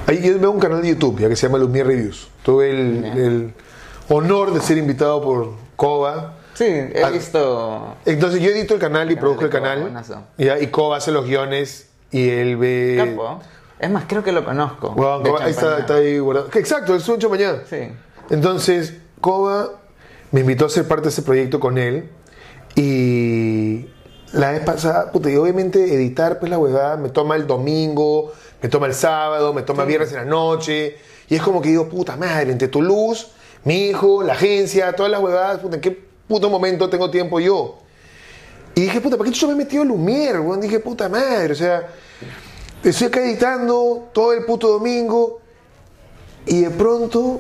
Ahí 0.08 0.22
yo 0.22 0.40
veo 0.40 0.52
un 0.52 0.60
canal 0.60 0.82
de 0.82 0.90
YouTube 0.90 1.20
ya 1.20 1.30
que 1.30 1.36
se 1.36 1.48
llama 1.48 1.60
Lumiere 1.60 1.90
Reviews. 1.90 2.30
Tuve 2.44 2.72
el, 2.72 3.06
el 3.06 3.54
honor 4.10 4.54
de 4.54 4.62
ser 4.62 4.78
invitado 4.78 5.22
por 5.22 5.52
Koba. 5.76 6.36
Sí, 6.54 6.66
he 6.66 7.12
visto... 7.12 7.96
Entonces 8.06 8.42
yo 8.42 8.50
edito 8.50 8.74
el 8.74 8.80
canal 8.80 9.12
y 9.12 9.16
produzco 9.16 9.46
el 9.46 9.52
canal. 9.52 9.92
ya, 10.38 10.60
y 10.60 10.68
Koba 10.68 10.98
hace 10.98 11.12
los 11.12 11.26
guiones 11.26 11.88
y 12.12 12.30
él 12.30 12.58
ve. 12.58 12.96
Capo. 12.98 13.40
Es 13.82 13.90
más, 13.90 14.06
creo 14.08 14.24
que 14.24 14.32
lo 14.32 14.46
conozco. 14.46 14.92
Huevón, 14.96 15.24
de 15.24 15.32
Koba- 15.32 15.44
ahí 15.44 15.52
está, 15.52 15.80
está 15.80 15.96
ahí 15.96 16.20
guardado. 16.20 16.50
Exacto, 16.54 16.96
es 16.96 17.08
un 17.10 17.18
mañana. 17.32 17.64
Sí. 17.68 17.90
Entonces, 18.30 18.94
Koba 19.20 19.72
me 20.32 20.42
invitó 20.42 20.68
a 20.68 20.70
ser 20.70 20.88
parte 20.88 21.06
de 21.06 21.10
ese 21.10 21.24
proyecto 21.24 21.60
con 21.60 21.80
él 21.80 22.10
y 22.76 23.88
la 24.34 24.52
vez 24.52 24.62
pasada, 24.64 25.12
puta, 25.12 25.30
y 25.30 25.36
obviamente 25.36 25.94
editar 25.94 26.40
pues 26.40 26.50
la 26.50 26.58
huevada 26.58 26.96
me 26.96 27.10
toma 27.10 27.36
el 27.36 27.48
domingo, 27.48 28.32
me 28.62 28.70
toma 28.70 28.86
el 28.88 28.94
sábado, 28.94 29.52
me 29.54 29.64
toma 29.64 29.84
viernes 29.84 30.12
en 30.12 30.18
la 30.20 30.26
noche 30.26 30.96
y 31.28 31.36
es 31.36 31.42
como 31.42 31.62
que 31.62 31.70
digo, 31.70 31.90
puta 31.90 32.16
madre, 32.16 32.52
entre 32.52 32.68
tu 32.68 32.82
luz, 32.82 33.32
mi 33.64 33.88
hijo, 33.88 34.24
la 34.24 34.34
agencia, 34.34 34.94
todas 34.94 35.12
las 35.12 35.22
huevadas, 35.22 35.60
puta, 35.60 35.76
¿en 35.76 35.82
qué 35.82 36.06
puto 36.28 36.50
momento 36.50 36.88
tengo 36.90 37.10
tiempo 37.10 37.40
yo? 37.40 37.80
Y 38.76 38.82
dije, 38.82 39.02
puta, 39.02 39.18
¿para 39.18 39.30
qué 39.30 39.36
yo 39.36 39.48
me 39.48 39.54
he 39.54 39.58
metido 39.58 39.84
Lumière, 39.84 40.40
weón? 40.40 40.62
Dije, 40.62 40.80
puta 40.80 41.10
madre, 41.10 41.52
o 41.52 41.56
sea, 41.56 41.88
estoy 42.84 43.08
acá 43.08 43.22
editando 43.22 44.10
todo 44.14 44.34
el 44.34 44.44
puto 44.46 44.68
domingo 44.68 45.40
y 46.46 46.62
de 46.62 46.70
pronto, 46.72 47.40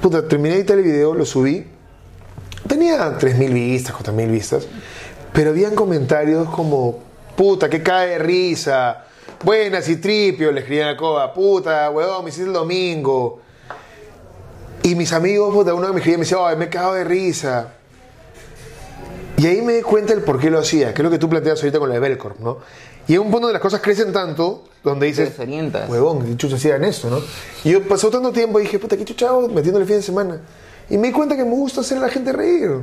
puta, 0.00 0.26
terminé 0.28 0.50
de 0.50 0.60
editar 0.60 0.78
el 0.78 0.84
video, 0.84 1.14
lo 1.14 1.24
subí. 1.24 1.66
Tenía 2.68 3.18
3.000 3.18 3.52
vistas, 3.52 3.94
4.000 3.94 4.30
vistas, 4.30 4.66
pero 5.32 5.50
habían 5.50 5.74
comentarios 5.74 6.48
como, 6.50 6.98
puta, 7.36 7.70
que 7.70 7.82
cae 7.82 8.10
de 8.10 8.18
risa, 8.18 9.04
buenas 9.42 9.88
y 9.88 9.96
tripio, 9.96 10.52
le 10.52 10.60
escribían 10.60 10.88
a 10.88 10.96
Coba, 10.96 11.32
puta, 11.32 11.90
weón, 11.90 12.24
me 12.24 12.30
hiciste 12.30 12.48
el 12.48 12.52
domingo. 12.52 13.40
Y 14.82 14.94
mis 14.94 15.12
amigos, 15.12 15.54
puta, 15.54 15.74
uno 15.74 15.92
me 15.92 15.98
escribía 15.98 16.14
y 16.14 16.18
me 16.18 16.24
decía, 16.24 16.38
ay, 16.40 16.56
me 16.56 16.66
he 16.66 16.68
cagado 16.68 16.94
de 16.94 17.04
risa. 17.04 17.72
Y 19.38 19.46
ahí 19.46 19.60
me 19.60 19.74
di 19.74 19.82
cuenta 19.82 20.12
el 20.12 20.22
por 20.22 20.38
qué 20.38 20.50
lo 20.50 20.58
hacía, 20.58 20.94
que 20.94 21.02
es 21.02 21.04
lo 21.04 21.10
que 21.10 21.18
tú 21.18 21.28
planteas 21.28 21.60
ahorita 21.60 21.78
con 21.78 21.88
la 21.88 21.96
de 21.96 22.00
Belcorp, 22.00 22.38
¿no? 22.40 22.58
Y 23.08 23.14
en 23.14 23.20
un 23.20 23.26
punto 23.26 23.46
donde 23.46 23.52
las 23.52 23.62
cosas 23.62 23.80
crecen 23.80 24.12
tanto, 24.12 24.64
donde 24.82 25.06
dices, 25.06 25.30
desorientas. 25.30 25.88
huevón, 25.88 26.24
¿qué 26.24 26.36
chucha 26.36 26.56
hacían 26.56 26.84
esto, 26.84 27.08
no? 27.08 27.20
Y 27.64 27.70
yo 27.70 27.82
pasó 27.86 28.10
tanto 28.10 28.32
tiempo 28.32 28.58
y 28.58 28.64
dije, 28.64 28.78
puta, 28.78 28.96
qué 28.96 29.04
chucha 29.04 29.28
hago 29.28 29.48
metiéndole 29.48 29.86
fin 29.86 29.96
de 29.96 30.02
semana. 30.02 30.40
Y 30.90 30.98
me 30.98 31.08
di 31.08 31.12
cuenta 31.12 31.36
que 31.36 31.44
me 31.44 31.50
gusta 31.50 31.82
hacer 31.82 31.98
a 31.98 32.02
la 32.02 32.08
gente 32.08 32.32
reír. 32.32 32.80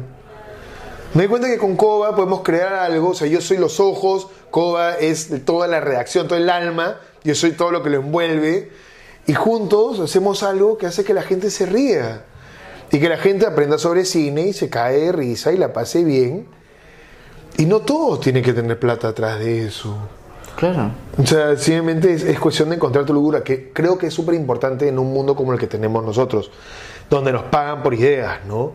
Me 1.14 1.24
di 1.24 1.28
cuenta 1.28 1.48
que 1.48 1.58
con 1.58 1.76
Coba 1.76 2.16
podemos 2.16 2.42
crear 2.42 2.74
algo, 2.74 3.10
o 3.10 3.14
sea, 3.14 3.28
yo 3.28 3.42
soy 3.42 3.58
los 3.58 3.80
ojos, 3.80 4.28
Coba 4.50 4.96
es 4.96 5.46
toda 5.46 5.68
la 5.68 5.80
redacción, 5.80 6.28
todo 6.28 6.38
el 6.38 6.50
alma, 6.50 7.00
yo 7.24 7.36
soy 7.36 7.52
todo 7.52 7.72
lo 7.72 7.84
que 7.84 7.90
lo 7.90 7.98
envuelve, 7.98 8.72
y 9.28 9.34
juntos 9.34 10.00
hacemos 10.00 10.44
algo 10.44 10.78
que 10.78 10.86
hace 10.86 11.04
que 11.04 11.14
la 11.14 11.22
gente 11.22 11.50
se 11.52 11.66
ría, 11.66 12.26
y 12.92 13.00
que 13.00 13.10
la 13.10 13.18
gente 13.18 13.46
aprenda 13.46 13.78
sobre 13.78 14.06
cine 14.06 14.48
y 14.48 14.54
se 14.54 14.70
cae 14.70 15.00
de 15.00 15.12
risa 15.12 15.52
y 15.52 15.58
la 15.58 15.74
pase 15.74 16.04
bien. 16.04 16.48
Y 17.58 17.66
no 17.66 17.82
todos 17.82 18.22
tienen 18.22 18.44
que 18.44 18.54
tener 18.54 18.80
plata 18.80 19.10
atrás 19.10 19.40
de 19.40 19.66
eso. 19.66 19.96
Claro. 20.56 20.92
O 21.18 21.26
sea, 21.26 21.56
simplemente 21.58 22.14
es, 22.14 22.24
es 22.24 22.40
cuestión 22.40 22.70
de 22.70 22.76
encontrar 22.76 23.06
tu 23.06 23.14
locura, 23.14 23.44
que 23.44 23.72
creo 23.72 23.98
que 23.98 24.08
es 24.08 24.14
súper 24.14 24.36
importante 24.36 24.88
en 24.88 25.00
un 25.00 25.12
mundo 25.12 25.36
como 25.36 25.54
el 25.54 25.60
que 25.60 25.68
tenemos 25.68 26.04
nosotros, 26.04 26.52
donde 27.10 27.32
nos 27.32 27.44
pagan 27.44 27.84
por 27.84 27.94
ideas, 27.94 28.46
¿no? 28.46 28.74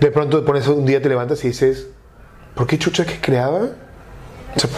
De 0.00 0.10
pronto 0.10 0.40
te 0.40 0.46
pones 0.46 0.66
un 0.66 0.86
día, 0.86 1.00
te 1.02 1.08
levantas 1.08 1.44
y 1.44 1.48
dices, 1.48 1.88
¿por 2.54 2.66
qué 2.66 2.78
chucha 2.78 3.04
que 3.04 3.20
creaba? 3.20 3.68
O 4.56 4.60
sea, 4.60 4.70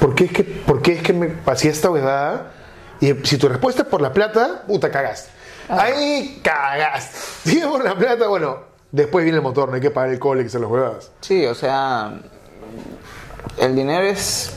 ¿por 0.00 0.14
qué 0.14 0.24
es 0.24 0.32
que, 0.32 0.44
por 0.44 0.80
qué 0.80 0.94
es 0.94 1.02
que 1.02 1.12
me 1.12 1.28
pasé 1.28 1.68
esta 1.68 1.90
huevada? 1.90 2.52
Y 3.00 3.12
si 3.24 3.36
tu 3.36 3.48
respuesta 3.48 3.82
es 3.82 3.88
por 3.88 4.00
la 4.00 4.12
plata, 4.12 4.64
puta, 4.66 4.90
cagaste. 4.90 5.30
Ahí 5.68 6.40
cagaste. 6.42 7.18
Si 7.50 7.58
es 7.58 7.66
por 7.66 7.84
la 7.84 7.96
plata, 7.96 8.28
bueno, 8.28 8.60
después 8.90 9.24
viene 9.24 9.38
el 9.38 9.42
motor, 9.42 9.68
no 9.68 9.74
hay 9.74 9.80
que 9.80 9.90
pagar 9.90 10.10
el 10.10 10.18
cole 10.18 10.42
que 10.44 10.48
se 10.48 10.58
los 10.58 10.70
huevadas. 10.70 11.10
Sí, 11.20 11.44
o 11.44 11.54
sea, 11.54 12.20
el 13.58 13.74
dinero 13.74 14.04
es 14.04 14.52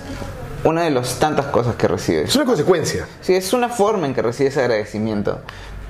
una 0.64 0.84
de 0.84 0.90
las 0.90 1.20
tantas 1.20 1.48
cosas 1.48 1.76
que 1.76 1.88
recibes. 1.88 2.30
Es 2.30 2.36
una 2.36 2.46
consecuencia. 2.46 3.08
Sí, 3.22 3.34
es 3.34 3.54
una 3.54 3.70
forma 3.70 4.08
en 4.08 4.14
que 4.14 4.22
recibes 4.22 4.58
agradecimiento, 4.58 5.40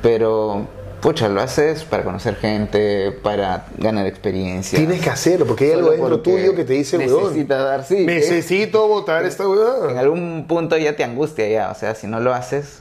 pero 0.02 0.68
pucha, 1.06 1.30
lo 1.30 1.40
haces 1.40 1.84
para 1.84 2.04
conocer 2.04 2.36
gente, 2.36 3.12
para 3.12 3.68
ganar 3.78 4.08
experiencia. 4.08 4.78
Tienes 4.78 5.02
que 5.02 5.10
hacerlo, 5.10 5.46
porque 5.46 5.66
hay 5.66 5.72
algo 5.74 5.92
dentro 5.92 6.20
tuyo 6.20 6.56
que 6.56 6.64
te 6.64 6.74
dice. 6.74 6.98
Necesitas 6.98 7.64
dar, 7.64 7.86
sí. 7.86 7.98
¿eh? 7.98 8.06
Necesito 8.06 8.88
votar 8.88 9.24
esta 9.24 9.48
huevada. 9.48 9.92
En 9.92 9.98
algún 9.98 10.46
punto 10.48 10.78
ya 10.78 10.96
te 10.96 11.04
angustia 11.04 11.48
ya, 11.48 11.70
o 11.70 11.76
sea, 11.76 11.94
si 11.96 12.08
no 12.08 12.20
lo 12.20 12.34
haces, 12.34 12.80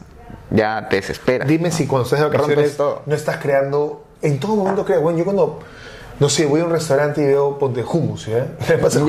ya 0.51 0.89
te 0.89 0.97
desesperas. 0.97 1.47
Dime 1.47 1.71
si 1.71 1.87
cuando 1.87 2.05
estás 2.05 2.21
de 2.21 2.27
vacaciones 2.27 2.79
no 2.79 3.15
estás 3.15 3.37
creando. 3.39 4.05
En 4.23 4.41
todo 4.41 4.57
momento 4.57 4.87
creas. 4.87 5.03
Bueno, 5.03 5.19
yo 5.19 5.25
cuando. 5.25 5.61
No 6.21 6.29
sé, 6.29 6.47
voy 6.47 6.61
a 6.61 6.65
un 6.65 6.71
restaurante 6.71 7.23
y 7.23 7.27
veo, 7.27 7.59
ponte 7.59 7.83
hummus. 7.83 8.29
Me 8.69 8.79
pasa 8.79 9.01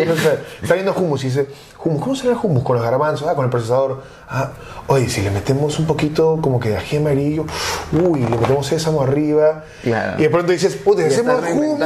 está, 0.61 0.73
viendo 0.73 0.93
hummus 0.93 1.23
y 1.23 1.27
dice, 1.27 1.47
hummus, 1.83 2.01
¿cómo 2.01 2.15
será 2.15 2.33
el 2.33 2.39
hummus? 2.41 2.63
Con 2.63 2.75
los 2.75 2.85
garbanzos, 2.85 3.27
ah, 3.27 3.35
con 3.35 3.45
el 3.45 3.51
procesador. 3.51 4.03
Ah, 4.27 4.51
oye, 4.87 5.07
si 5.07 5.21
le 5.21 5.29
metemos 5.29 5.77
un 5.77 5.85
poquito 5.85 6.39
como 6.41 6.59
que 6.59 6.69
de 6.69 6.77
ají 6.77 6.97
amarillo, 6.97 7.45
uy, 7.91 8.21
le 8.21 8.37
metemos 8.37 8.65
sésamo 8.65 9.01
arriba. 9.01 9.65
Claro. 9.83 10.19
Y 10.19 10.23
de 10.23 10.29
pronto 10.29 10.51
dices, 10.51 10.75
puta, 10.75 11.05
hacemos 11.05 11.43
hummus. 11.47 11.79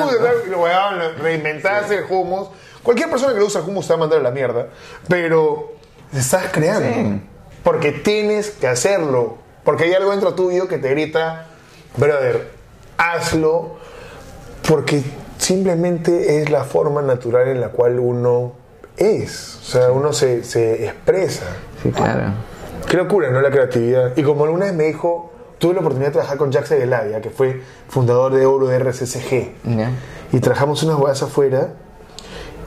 Y 0.47 0.49
lo 0.49 0.61
weón, 0.61 0.99
reinventaste 1.19 1.97
el 1.97 2.05
hummus. 2.09 2.47
Cualquier 2.81 3.09
persona 3.09 3.33
que 3.33 3.39
lo 3.39 3.45
usa 3.45 3.61
hummus 3.61 3.87
te 3.87 3.93
va 3.93 3.97
a 3.97 3.99
mandar 3.99 4.19
a 4.19 4.23
la 4.23 4.31
mierda, 4.31 4.67
pero 5.07 5.73
estás 6.13 6.45
creando. 6.51 6.87
Sí. 6.93 7.21
Porque 7.63 7.91
tienes 7.91 8.51
que 8.51 8.67
hacerlo. 8.67 9.37
Porque 9.65 9.83
hay 9.83 9.93
algo 9.93 10.11
dentro 10.11 10.33
tuyo 10.33 10.67
que 10.67 10.77
te 10.77 10.89
grita, 10.89 11.47
brother, 11.97 12.51
hazlo. 12.97 13.77
Porque 14.69 15.01
simplemente 15.39 16.43
es 16.43 16.51
la 16.51 16.63
forma 16.63 17.01
natural 17.01 17.47
en 17.47 17.59
la 17.59 17.69
cual 17.69 17.99
uno 17.99 18.53
es. 18.97 19.57
O 19.63 19.65
sea, 19.65 19.91
uno 19.91 20.13
se, 20.13 20.43
se 20.43 20.85
expresa. 20.85 21.45
Sí, 21.81 21.89
claro. 21.89 22.33
Qué 22.87 22.95
locura, 22.95 23.31
¿no? 23.31 23.41
La 23.41 23.49
creatividad. 23.49 24.15
Y 24.15 24.21
como 24.21 24.43
alguna 24.43 24.65
vez 24.65 24.75
me 24.75 24.83
dijo, 24.83 25.31
tuve 25.57 25.73
la 25.73 25.79
oportunidad 25.79 26.09
de 26.09 26.13
trabajar 26.13 26.37
con 26.37 26.51
Jack 26.51 26.65
Seguelavia, 26.65 27.19
que 27.19 27.31
fue 27.31 27.63
fundador 27.87 28.35
de 28.35 28.45
Oro 28.45 28.67
de 28.67 28.77
RCCG. 28.77 29.53
Ya. 29.75 29.89
Y 30.31 30.39
trabajamos 30.39 30.83
unas 30.83 30.97
huevas 30.97 31.23
afuera. 31.23 31.69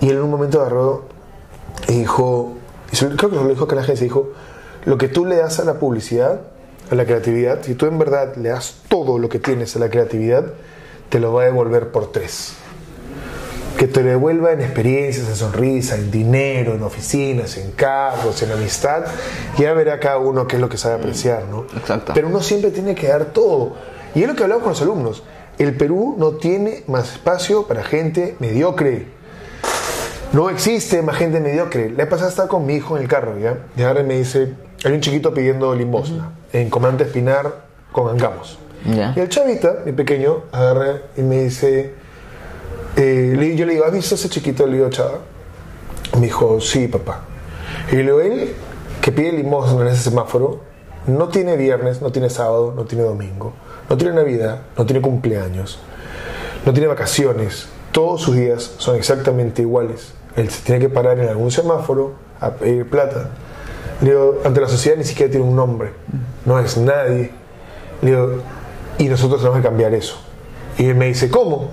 Y 0.00 0.08
él 0.08 0.16
en 0.16 0.22
un 0.22 0.30
momento 0.30 0.60
agarró 0.60 1.04
y 1.86 2.00
dijo, 2.00 2.54
y 2.90 2.96
creo 2.96 3.30
que 3.30 3.36
lo 3.36 3.46
dijo 3.46 3.68
en 3.68 3.76
la 3.76 3.82
agencia, 3.82 4.02
dijo, 4.02 4.32
lo 4.86 4.98
que 4.98 5.06
tú 5.06 5.24
le 5.24 5.36
das 5.36 5.60
a 5.60 5.64
la 5.64 5.74
publicidad, 5.74 6.40
a 6.90 6.94
la 6.96 7.04
creatividad, 7.04 7.62
si 7.62 7.76
tú 7.76 7.86
en 7.86 7.96
verdad 7.96 8.34
le 8.34 8.48
das 8.48 8.80
todo 8.88 9.20
lo 9.20 9.28
que 9.28 9.38
tienes 9.38 9.76
a 9.76 9.78
la 9.78 9.88
creatividad, 9.88 10.46
te 11.12 11.20
lo 11.20 11.35
va 11.35 11.42
a 11.42 11.44
devolver 11.44 11.90
por 11.90 12.11
tres. 12.11 12.55
Que 13.77 13.87
te 13.87 14.03
lo 14.03 14.09
devuelva 14.09 14.53
en 14.53 14.62
experiencias, 14.62 15.29
en 15.29 15.37
sonrisa, 15.37 15.96
en 15.96 16.11
dinero, 16.11 16.75
en 16.75 16.83
oficinas, 16.83 17.59
en 17.59 17.72
carros, 17.72 18.42
en 18.42 18.51
amistad. 18.51 19.05
Ya 19.59 19.75
verá 19.75 20.01
cada 20.01 20.16
uno 20.16 20.46
qué 20.46 20.57
es 20.57 20.62
lo 20.62 20.70
que 20.70 20.79
sabe 20.79 20.94
apreciar, 20.94 21.44
¿no? 21.51 21.66
Exacto. 21.77 22.12
Pero 22.14 22.29
uno 22.29 22.40
siempre 22.40 22.70
tiene 22.70 22.94
que 22.94 23.09
dar 23.09 23.27
todo. 23.27 23.75
Y 24.14 24.22
es 24.22 24.27
lo 24.27 24.35
que 24.35 24.42
hablamos 24.42 24.62
con 24.62 24.72
los 24.72 24.81
alumnos. 24.81 25.22
El 25.59 25.77
Perú 25.77 26.14
no 26.16 26.31
tiene 26.37 26.83
más 26.87 27.12
espacio 27.12 27.66
para 27.66 27.85
gente 27.85 28.35
mediocre. 28.38 29.09
No 30.33 30.48
existe 30.48 31.03
más 31.03 31.16
gente 31.16 31.40
mediocre. 31.40 31.90
Le 31.90 32.07
pasa 32.07 32.27
estar 32.27 32.48
con 32.48 32.64
mi 32.64 32.77
hijo 32.77 32.96
en 32.96 33.03
el 33.03 33.09
carro, 33.09 33.38
¿ya? 33.38 33.59
Y 33.77 33.83
ahora 33.83 34.03
me 34.03 34.16
dice, 34.16 34.55
hay 34.83 34.92
un 34.92 35.03
chiquito 35.03 35.35
pidiendo 35.35 35.75
limosna 35.75 36.33
en 36.55 36.70
Comandante 36.70 37.05
Espinar 37.05 37.66
con 37.92 38.09
Angamos. 38.09 38.59
Y 38.84 39.20
el 39.20 39.28
chavita, 39.28 39.82
mi 39.84 39.92
pequeño, 39.92 40.44
agarra 40.52 41.02
y 41.16 41.22
me 41.22 41.42
dice, 41.42 41.94
eh, 42.96 43.54
yo 43.56 43.66
le 43.66 43.74
digo, 43.74 43.84
¿has 43.84 43.92
visto 43.92 44.14
a 44.14 44.16
ese 44.16 44.28
chiquito? 44.28 44.66
Le 44.66 44.74
digo, 44.74 44.90
chava. 44.90 45.18
Me 46.14 46.22
dijo, 46.22 46.60
sí, 46.60 46.88
papá. 46.88 47.22
Y 47.90 47.96
le 47.96 48.02
digo, 48.02 48.20
él 48.20 48.54
que 49.00 49.10
pide 49.10 49.32
limosna 49.32 49.82
en 49.82 49.88
ese 49.88 50.04
semáforo, 50.04 50.60
no 51.06 51.28
tiene 51.28 51.56
viernes, 51.56 52.00
no 52.00 52.12
tiene 52.12 52.30
sábado, 52.30 52.72
no 52.76 52.84
tiene 52.84 53.04
domingo, 53.04 53.52
no 53.90 53.96
tiene 53.96 54.14
Navidad, 54.14 54.60
no 54.78 54.86
tiene 54.86 55.02
cumpleaños, 55.02 55.80
no 56.64 56.72
tiene 56.72 56.86
vacaciones. 56.86 57.68
Todos 57.90 58.22
sus 58.22 58.36
días 58.36 58.74
son 58.78 58.96
exactamente 58.96 59.62
iguales. 59.62 60.14
Él 60.36 60.48
se 60.50 60.62
tiene 60.62 60.80
que 60.80 60.88
parar 60.88 61.18
en 61.18 61.28
algún 61.28 61.50
semáforo 61.50 62.14
a 62.40 62.50
pedir 62.50 62.88
plata. 62.88 63.30
Le 64.00 64.10
digo, 64.10 64.38
ante 64.44 64.60
la 64.60 64.68
sociedad 64.68 64.96
ni 64.96 65.04
siquiera 65.04 65.30
tiene 65.30 65.46
un 65.46 65.56
nombre. 65.56 65.92
No 66.44 66.58
es 66.58 66.76
nadie. 66.76 67.32
Le 68.00 68.10
digo, 68.10 68.36
y 69.02 69.08
nosotros 69.08 69.40
tenemos 69.40 69.58
que 69.58 69.68
cambiar 69.68 69.92
eso. 69.94 70.16
Y 70.78 70.86
él 70.86 70.94
me 70.94 71.06
dice, 71.06 71.28
¿cómo? 71.28 71.70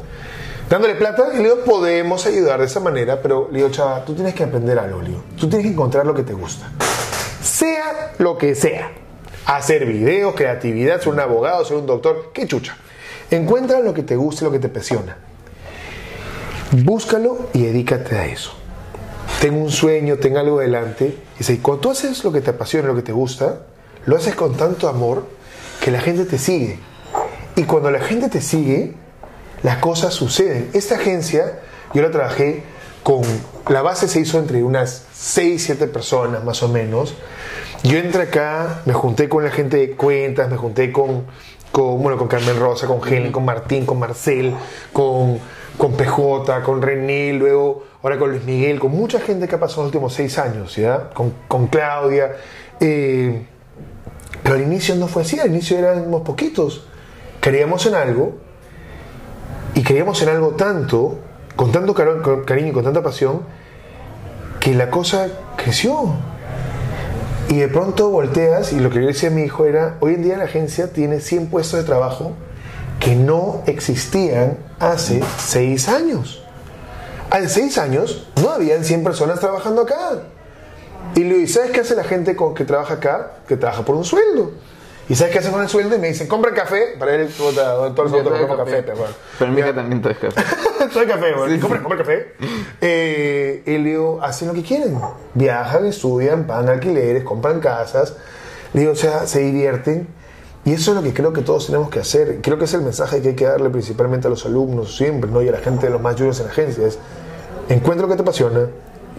Dándole 0.68 0.96
plata, 0.96 1.30
y 1.34 1.38
le 1.38 1.44
digo, 1.44 1.64
podemos 1.64 2.26
ayudar 2.26 2.60
de 2.60 2.66
esa 2.66 2.80
manera, 2.80 3.22
pero 3.22 3.50
le 3.52 3.60
digo, 3.60 3.70
chava, 3.70 4.04
tú 4.04 4.16
tienes 4.16 4.34
que 4.34 4.44
aprender 4.44 4.80
algo, 4.80 5.00
le 5.02 5.10
digo. 5.10 5.24
Tú 5.38 5.48
tienes 5.48 5.68
que 5.68 5.74
encontrar 5.74 6.08
lo 6.08 6.16
que 6.16 6.24
te 6.24 6.34
gusta. 6.34 6.72
Sea 7.44 8.14
lo 8.18 8.36
que 8.36 8.56
sea. 8.56 8.92
Hacer 9.46 9.86
videos, 9.86 10.34
creatividad, 10.34 11.00
ser 11.00 11.14
un 11.14 11.20
abogado, 11.20 11.64
ser 11.66 11.78
un 11.78 11.86
doctor, 11.86 12.32
qué 12.34 12.48
chucha. 12.48 12.76
Encuentra 13.30 13.80
lo 13.80 13.94
que 13.94 14.02
te 14.02 14.16
guste, 14.16 14.44
lo 14.44 14.52
que 14.52 14.60
te 14.60 14.68
apasiona. 14.68 15.18
Búscalo 16.72 17.50
y 17.54 17.64
dedícate 17.64 18.18
a 18.18 18.26
eso. 18.26 18.54
Ten 19.40 19.54
un 19.54 19.70
sueño, 19.70 20.18
ten 20.18 20.36
algo 20.36 20.60
delante. 20.60 21.16
Y 21.40 21.58
cuando 21.58 21.82
tú 21.82 21.92
haces 21.92 22.24
lo 22.24 22.32
que 22.32 22.42
te 22.42 22.50
apasiona, 22.50 22.88
lo 22.88 22.96
que 22.96 23.04
te 23.04 23.12
gusta, 23.12 23.62
lo 24.08 24.18
haces 24.18 24.34
con 24.34 24.58
tanto 24.58 24.90
amor 24.90 25.26
que 25.80 25.92
la 25.92 26.02
gente 26.02 26.26
te 26.26 26.40
sigue. 26.40 26.89
Y 27.60 27.66
cuando 27.66 27.92
la 27.92 28.00
gente 28.00 28.30
te 28.30 28.40
sigue, 28.40 28.94
las 29.64 29.80
cosas 29.80 30.14
suceden. 30.14 30.70
Esta 30.72 30.96
agencia, 30.96 31.60
yo 31.94 32.02
la 32.02 32.10
trabajé 32.10 32.64
con. 33.04 33.22
La 33.68 33.82
base 33.82 34.08
se 34.08 34.22
hizo 34.22 34.40
entre 34.40 34.64
unas 34.64 35.04
6, 35.14 35.62
7 35.62 35.88
personas 35.88 36.42
más 36.46 36.64
o 36.64 36.70
menos. 36.70 37.16
Yo 37.84 37.98
entré 37.98 38.22
acá, 38.22 38.82
me 38.86 38.94
junté 38.94 39.28
con 39.28 39.44
la 39.44 39.52
gente 39.52 39.76
de 39.76 39.92
cuentas, 39.98 40.50
me 40.50 40.56
junté 40.56 40.94
con, 40.94 41.26
con, 41.74 42.02
bueno, 42.02 42.18
con 42.18 42.30
Carmen 42.30 42.58
Rosa, 42.58 42.88
con 42.88 43.06
Helen, 43.06 43.34
con 43.34 43.44
Martín, 43.44 43.86
con 43.86 44.00
Marcel, 44.00 44.56
con, 44.94 45.38
con 45.78 45.92
PJ, 45.98 46.64
con 46.64 46.82
René, 46.82 47.34
luego 47.34 47.84
ahora 48.02 48.18
con 48.18 48.30
Luis 48.30 48.46
Miguel, 48.46 48.80
con 48.80 48.92
mucha 48.92 49.20
gente 49.20 49.50
que 49.50 49.56
ha 49.56 49.60
pasado 49.60 49.82
los 49.82 49.88
últimos 49.88 50.14
seis 50.14 50.40
años, 50.40 50.78
¿ya? 50.78 51.10
Con, 51.10 51.34
con 51.50 51.68
Claudia. 51.68 52.38
Eh, 52.80 53.46
pero 54.44 54.56
al 54.56 54.62
inicio 54.62 54.96
no 54.96 55.10
fue 55.10 55.24
así, 55.24 55.38
al 55.42 55.50
inicio 55.50 55.78
éramos 55.78 56.22
poquitos. 56.22 56.86
Creíamos 57.40 57.86
en 57.86 57.96
algo 57.96 58.34
y 59.76 59.84
creíamos 59.84 60.22
en 60.22 60.30
algo 60.30 60.50
tanto, 60.52 61.20
con 61.56 61.72
tanto 61.72 61.94
cariño 61.94 62.70
y 62.70 62.72
con 62.72 62.84
tanta 62.84 63.02
pasión, 63.02 63.42
que 64.60 64.74
la 64.74 64.90
cosa 64.90 65.28
creció. 65.56 66.16
Y 67.48 67.60
de 67.60 67.68
pronto 67.68 68.10
volteas 68.10 68.74
y 68.74 68.80
lo 68.80 68.90
que 68.90 69.02
yo 69.02 69.08
decía 69.08 69.30
a 69.30 69.32
mi 69.32 69.44
hijo 69.44 69.66
era, 69.66 69.98
hoy 70.02 70.16
en 70.16 70.24
día 70.24 70.38
la 70.38 70.44
agencia 70.44 70.94
tiene 70.94 71.20
100 71.20 71.48
puestos 71.48 71.80
de 71.80 71.86
trabajo 71.86 72.34
que 73.00 73.16
no 73.16 73.64
existían 73.66 74.58
hace 74.80 75.22
6 75.38 75.90
años. 75.90 76.44
Hace 77.32 77.48
6 77.48 77.78
años 77.78 78.28
no 78.42 78.52
habían 78.52 78.84
100 78.84 79.04
personas 79.04 79.40
trabajando 79.40 79.82
acá. 79.84 80.24
Y 81.16 81.22
¿y 81.22 81.48
sabes 81.48 81.72
qué 81.72 81.80
hace 81.80 81.96
la 81.96 82.04
gente 82.04 82.36
con, 82.36 82.54
que 82.54 82.66
trabaja 82.66 82.96
acá? 82.96 83.32
Que 83.48 83.58
trabaja 83.58 83.84
por 83.84 83.96
un 83.96 84.04
sueldo. 84.04 84.52
¿Y 85.10 85.16
sabes 85.16 85.34
qué 85.34 85.40
hacen 85.40 85.52
con 85.52 85.62
el 85.62 85.68
sueldo? 85.70 85.96
Y 85.96 86.00
me 86.00 86.08
dicen, 86.10 86.28
compra 86.28 86.54
café. 86.54 86.96
Para 87.00 87.16
él, 87.16 87.28
puta, 87.28 87.74
todos 87.96 88.12
Yo 88.12 88.18
nosotros 88.24 88.40
compramos 88.40 88.58
café. 88.58 88.72
café. 88.72 88.84
pues, 88.84 88.98
bueno. 89.00 89.14
Pero 89.40 89.52
mi 89.52 89.58
Ya. 89.58 89.66
hija 89.66 89.76
también 89.76 90.02
trae 90.04 90.16
café. 90.16 90.42
Soy 90.94 91.08
café, 91.08 91.34
güey. 91.34 91.60
compra, 91.60 91.80
compra 91.82 91.98
café. 92.00 92.28
Eh, 92.80 93.64
y 93.66 93.72
le 93.80 93.90
digo, 93.90 94.20
hacen 94.22 94.48
lo 94.50 94.54
que 94.54 94.62
quieren. 94.64 95.00
Viajan, 95.34 95.86
estudian, 95.88 96.46
pagan 96.46 96.70
alquileres, 96.70 97.24
compran 97.24 97.60
casas. 97.60 98.16
Le 98.74 98.82
digo, 98.82 98.94
o 98.94 98.96
sea, 98.96 99.26
se 99.26 99.40
divierten. 99.40 100.08
Y 100.66 100.74
eso 100.74 100.92
es 100.92 100.98
lo 100.98 101.02
que 101.04 101.14
creo 101.14 101.34
que 101.34 101.42
todos 101.42 101.66
tenemos 101.66 101.90
que 101.90 102.00
hacer. 102.00 102.40
Creo 102.42 102.60
que 102.60 102.66
es 102.66 102.74
el 102.76 102.82
mensaje 102.84 103.22
que 103.22 103.30
hay 103.30 103.36
que 103.36 103.46
darle 103.46 103.70
principalmente 103.72 104.28
a 104.28 104.30
los 104.30 104.46
alumnos 104.46 104.96
siempre, 104.96 105.32
¿no? 105.32 105.42
Y 105.42 105.50
a 105.50 105.54
la 105.54 105.60
gente 105.60 105.88
de 105.88 105.92
los 105.92 106.02
más 106.02 106.16
juniors 106.16 106.40
en 106.40 106.46
la 106.46 106.52
agencia. 106.52 106.86
Es, 106.86 107.00
encuentra 107.70 108.06
lo 108.06 108.10
que 108.12 108.16
te 108.16 108.22
apasiona, 108.22 108.68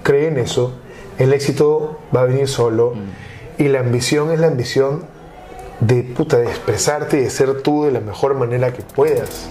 cree 0.04 0.28
en 0.28 0.38
eso. 0.38 0.72
El 1.18 1.32
éxito 1.32 1.98
va 2.14 2.20
a 2.22 2.24
venir 2.26 2.46
solo. 2.46 2.94
Y 3.58 3.64
la 3.68 3.80
ambición 3.80 4.30
es 4.30 4.38
la 4.38 4.46
ambición 4.46 5.04
de, 5.80 6.02
puta, 6.02 6.38
de 6.38 6.46
expresarte 6.46 7.18
y 7.18 7.24
de 7.24 7.30
ser 7.30 7.62
tú 7.62 7.84
de 7.84 7.92
la 7.92 8.00
mejor 8.00 8.34
manera 8.34 8.72
que 8.72 8.82
puedas. 8.82 9.48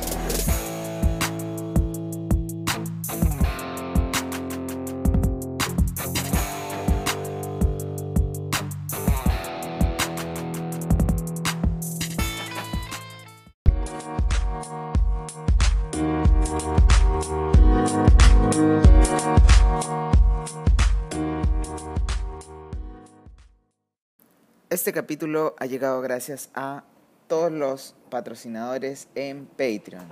Capítulo 24.99 25.55
ha 25.59 25.65
llegado 25.65 26.01
gracias 26.01 26.49
a 26.53 26.83
todos 27.29 27.53
los 27.53 27.95
patrocinadores 28.09 29.07
en 29.15 29.45
Patreon. 29.45 30.05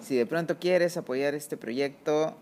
Si 0.00 0.16
de 0.16 0.26
pronto 0.26 0.58
quieres 0.58 0.96
apoyar 0.96 1.36
este 1.36 1.56
proyecto, 1.56 2.36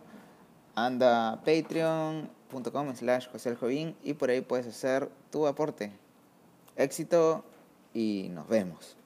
anda 0.75 1.33
a 1.33 1.41
patreon.com 1.43 2.97
slash 2.97 3.29
y 4.03 4.15
por 4.15 4.31
ahí 4.31 4.41
puedes 4.41 4.69
hacer 4.69 5.11
tu 5.31 5.47
aporte. 5.47 5.93
Éxito 6.77 7.45
y 7.93 8.31
nos 8.31 8.49
vemos. 8.49 8.97